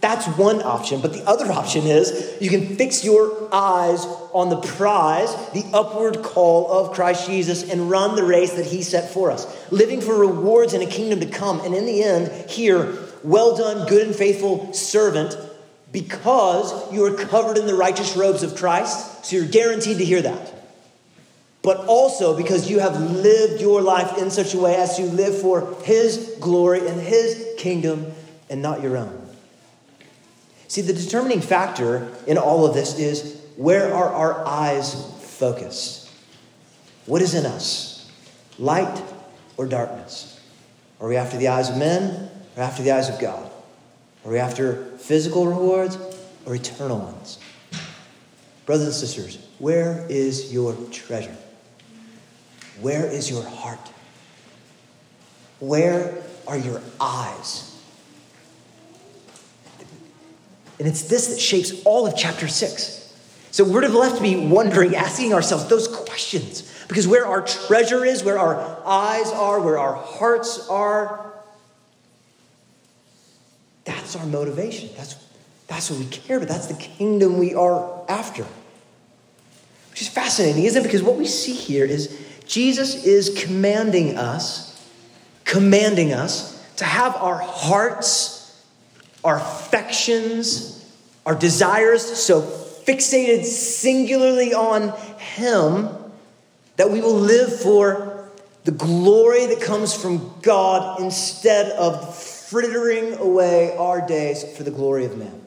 [0.00, 1.00] That's one option.
[1.00, 6.22] But the other option is you can fix your eyes on the prize, the upward
[6.22, 10.16] call of Christ Jesus, and run the race that he set for us, living for
[10.16, 11.60] rewards in a kingdom to come.
[11.60, 15.36] And in the end, here, well done, good and faithful servant,
[15.90, 19.24] because you are covered in the righteous robes of Christ.
[19.24, 20.57] So you're guaranteed to hear that
[21.68, 25.38] but also because you have lived your life in such a way as to live
[25.38, 28.10] for His glory and His kingdom
[28.48, 29.28] and not your own.
[30.66, 36.10] See, the determining factor in all of this is where are our eyes focused?
[37.04, 38.10] What is in us?
[38.58, 39.02] Light
[39.58, 40.40] or darkness?
[41.02, 43.50] Are we after the eyes of men or after the eyes of God?
[44.24, 45.98] Are we after physical rewards
[46.46, 47.38] or eternal ones?
[48.64, 51.36] Brothers and sisters, where is your treasure?
[52.80, 53.80] Where is your heart?
[55.60, 57.64] Where are your eyes?
[60.78, 62.96] And it's this that shapes all of chapter six.
[63.50, 66.62] So we're left to be wondering, asking ourselves those questions.
[66.86, 71.32] Because where our treasure is, where our eyes are, where our hearts are,
[73.84, 74.90] that's our motivation.
[74.96, 75.16] That's,
[75.66, 76.48] that's what we care about.
[76.48, 78.46] That's the kingdom we are after.
[79.90, 80.84] Which is fascinating, isn't it?
[80.84, 82.16] Because what we see here is
[82.48, 84.74] Jesus is commanding us,
[85.44, 88.64] commanding us to have our hearts,
[89.22, 90.74] our affections,
[91.26, 95.90] our desires so fixated singularly on Him
[96.76, 98.30] that we will live for
[98.64, 105.04] the glory that comes from God instead of frittering away our days for the glory
[105.04, 105.38] of man.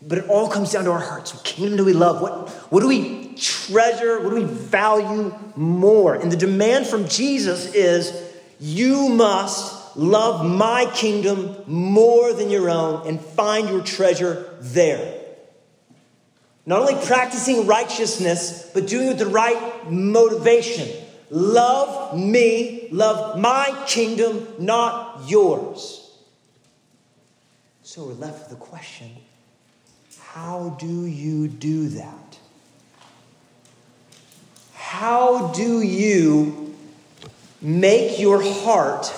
[0.00, 1.34] But it all comes down to our hearts.
[1.34, 2.22] What kingdom do we love?
[2.22, 4.20] What, what do we treasure?
[4.20, 6.14] What do we value more?
[6.14, 8.12] And the demand from Jesus is
[8.58, 15.20] you must love my kingdom more than your own and find your treasure there.
[16.64, 20.88] Not only practicing righteousness, but doing it with the right motivation.
[21.30, 26.02] Love me, love my kingdom, not yours.
[27.82, 29.10] So we're left with the question
[30.36, 32.25] how do you do that?
[34.86, 36.72] How do you
[37.60, 39.12] make your heart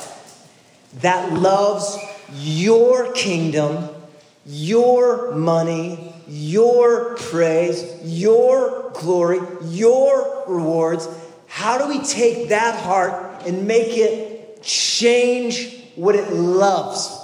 [1.03, 1.99] that loves
[2.33, 3.91] your kingdom,
[4.47, 11.07] your money, your praise, your glory, your rewards?
[11.49, 17.14] How do we take that heart and make it change what it loves?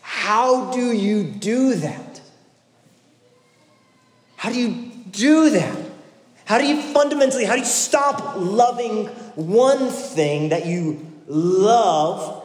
[0.00, 2.20] How do you do that?
[4.34, 5.81] How do you do that?
[6.44, 12.44] How do you fundamentally, how do you stop loving one thing that you love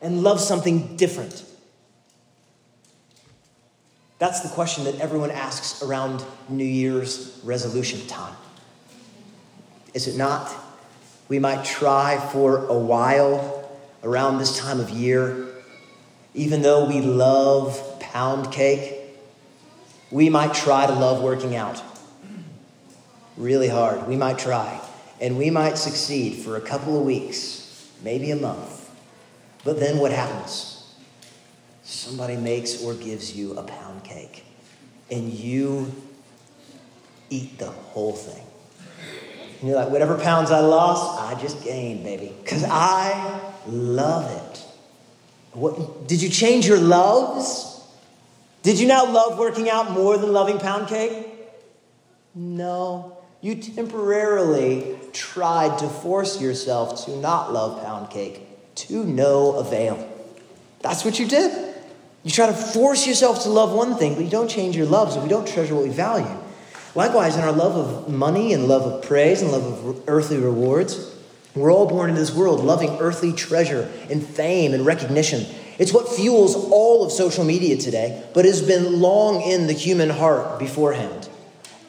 [0.00, 1.44] and love something different?
[4.18, 8.36] That's the question that everyone asks around New Year's resolution time.
[9.92, 10.54] Is it not?
[11.28, 13.68] We might try for a while
[14.02, 15.48] around this time of year,
[16.34, 19.00] even though we love pound cake,
[20.10, 21.82] we might try to love working out
[23.36, 24.06] really hard.
[24.06, 24.80] We might try.
[25.20, 28.90] And we might succeed for a couple of weeks, maybe a month.
[29.64, 30.94] But then what happens?
[31.82, 34.44] Somebody makes or gives you a pound cake,
[35.10, 35.92] and you
[37.30, 38.44] eat the whole thing.
[39.60, 42.32] And you're like, whatever pounds I lost, I just gained, baby.
[42.42, 44.64] Because I love it.
[45.52, 47.82] What, did you change your loves?
[48.62, 51.28] Did you now love working out more than loving pound cake?
[52.34, 53.23] No.
[53.44, 58.40] You temporarily tried to force yourself to not love pound cake
[58.76, 60.10] to no avail.
[60.80, 61.74] That's what you did.
[62.22, 65.14] You try to force yourself to love one thing, but you don't change your loves,
[65.14, 66.38] and we don't treasure what we value.
[66.94, 71.14] Likewise, in our love of money and love of praise and love of earthly rewards,
[71.54, 75.44] we're all born into this world loving earthly treasure and fame and recognition.
[75.78, 80.08] It's what fuels all of social media today, but has been long in the human
[80.08, 81.28] heart beforehand.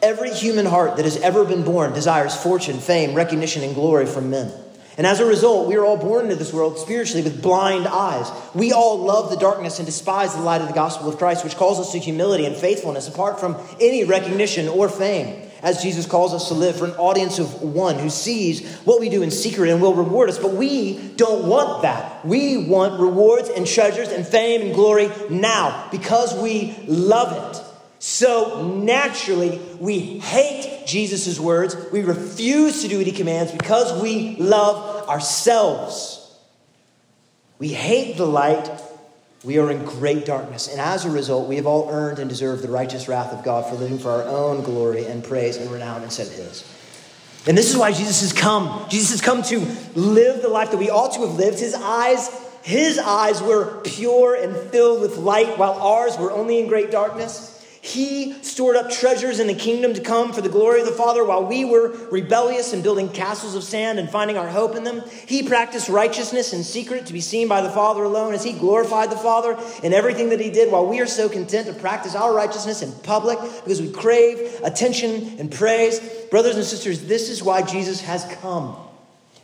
[0.06, 4.30] Every human heart that has ever been born desires fortune, fame, recognition, and glory from
[4.30, 4.51] men.
[4.99, 8.30] And as a result, we are all born into this world spiritually with blind eyes.
[8.53, 11.56] We all love the darkness and despise the light of the gospel of Christ, which
[11.56, 16.36] calls us to humility and faithfulness apart from any recognition or fame, as Jesus calls
[16.36, 19.72] us to live for an audience of one who sees what we do in secret
[19.72, 20.38] and will reward us.
[20.38, 22.24] But we don't want that.
[22.24, 27.64] We want rewards and treasures and fame and glory now because we love it.
[28.08, 31.76] So naturally, we hate Jesus' words.
[31.91, 36.22] We refuse to do what he commands because we love ourselves.
[37.58, 38.70] We hate the light.
[39.43, 40.68] We are in great darkness.
[40.68, 43.68] And as a result, we have all earned and deserved the righteous wrath of God
[43.68, 46.64] for living for our own glory and praise and renown instead of his.
[47.47, 48.86] And this is why Jesus has come.
[48.88, 49.58] Jesus has come to
[49.95, 51.60] live the life that we ought to have lived.
[51.60, 52.30] His eyes,
[52.62, 57.53] his eyes were pure and filled with light, while ours were only in great darkness.
[57.86, 61.23] He stored up treasures in the kingdom to come for the glory of the Father
[61.23, 65.03] while we were rebellious and building castles of sand and finding our hope in them.
[65.27, 69.11] He practiced righteousness in secret to be seen by the Father alone as he glorified
[69.11, 72.33] the Father in everything that he did while we are so content to practice our
[72.33, 75.99] righteousness in public because we crave attention and praise.
[76.31, 78.75] Brothers and sisters, this is why Jesus has come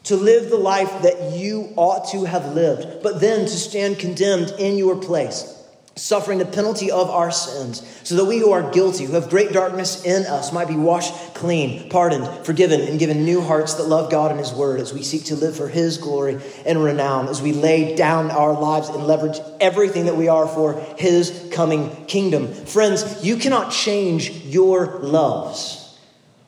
[0.06, 4.52] to live the life that you ought to have lived, but then to stand condemned
[4.58, 5.61] in your place
[5.96, 9.52] suffering the penalty of our sins, so that we who are guilty, who have great
[9.52, 14.10] darkness in us, might be washed clean, pardoned, forgiven, and given new hearts that love
[14.10, 17.42] God and His Word as we seek to live for His glory and renown, as
[17.42, 22.54] we lay down our lives and leverage everything that we are for His coming kingdom.
[22.54, 25.78] Friends, you cannot change your loves.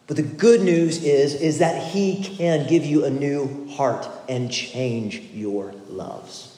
[0.07, 4.51] But the good news is, is that He can give you a new heart and
[4.51, 6.52] change your loves.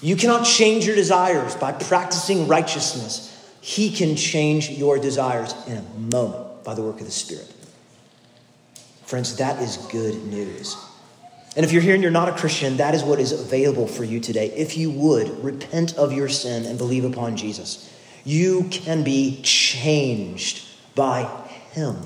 [0.00, 3.34] You cannot change your desires by practicing righteousness.
[3.60, 5.82] He can change your desires in a
[6.14, 7.52] moment by the work of the Spirit.
[9.04, 10.76] Friends, that is good news.
[11.56, 14.04] And if you're here and you're not a Christian, that is what is available for
[14.04, 14.50] you today.
[14.50, 17.92] If you would repent of your sin and believe upon Jesus,
[18.24, 21.24] you can be changed by
[21.72, 21.96] Him.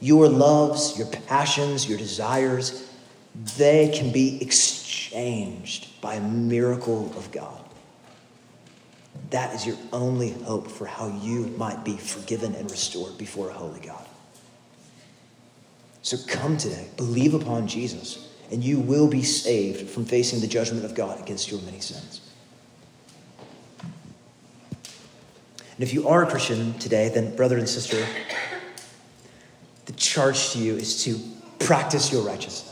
[0.00, 2.90] Your loves, your passions, your desires,
[3.34, 7.60] they can be exchanged by a miracle of God.
[9.30, 13.54] That is your only hope for how you might be forgiven and restored before a
[13.54, 14.06] holy God.
[16.02, 20.84] So come today, believe upon Jesus, and you will be saved from facing the judgment
[20.84, 22.20] of God against your many sins.
[25.82, 28.04] And if you are a Christian today, then, brother and sister,
[29.86, 31.18] the charge to you is to
[31.58, 32.71] practice your righteousness.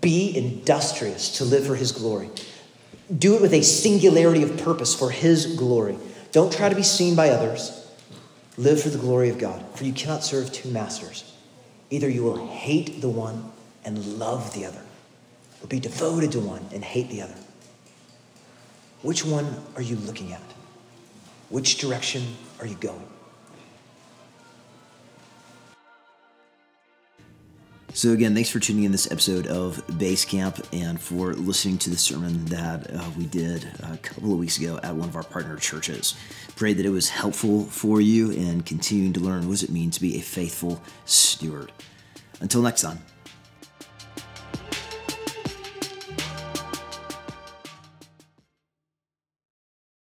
[0.00, 2.30] Be industrious to live for His glory.
[3.16, 5.96] Do it with a singularity of purpose for His glory.
[6.30, 7.78] Don't try to be seen by others.
[8.56, 11.32] Live for the glory of God, for you cannot serve two masters.
[11.90, 13.50] Either you will hate the one
[13.84, 14.82] and love the other,
[15.62, 17.34] or be devoted to one and hate the other.
[19.02, 20.40] Which one are you looking at?
[21.48, 23.06] Which direction are you going?
[27.94, 31.90] So, again, thanks for tuning in this episode of Base Camp and for listening to
[31.90, 35.22] the sermon that uh, we did a couple of weeks ago at one of our
[35.22, 36.14] partner churches.
[36.56, 39.90] Pray that it was helpful for you and continuing to learn what does it mean
[39.90, 41.70] to be a faithful steward.
[42.40, 42.98] Until next time.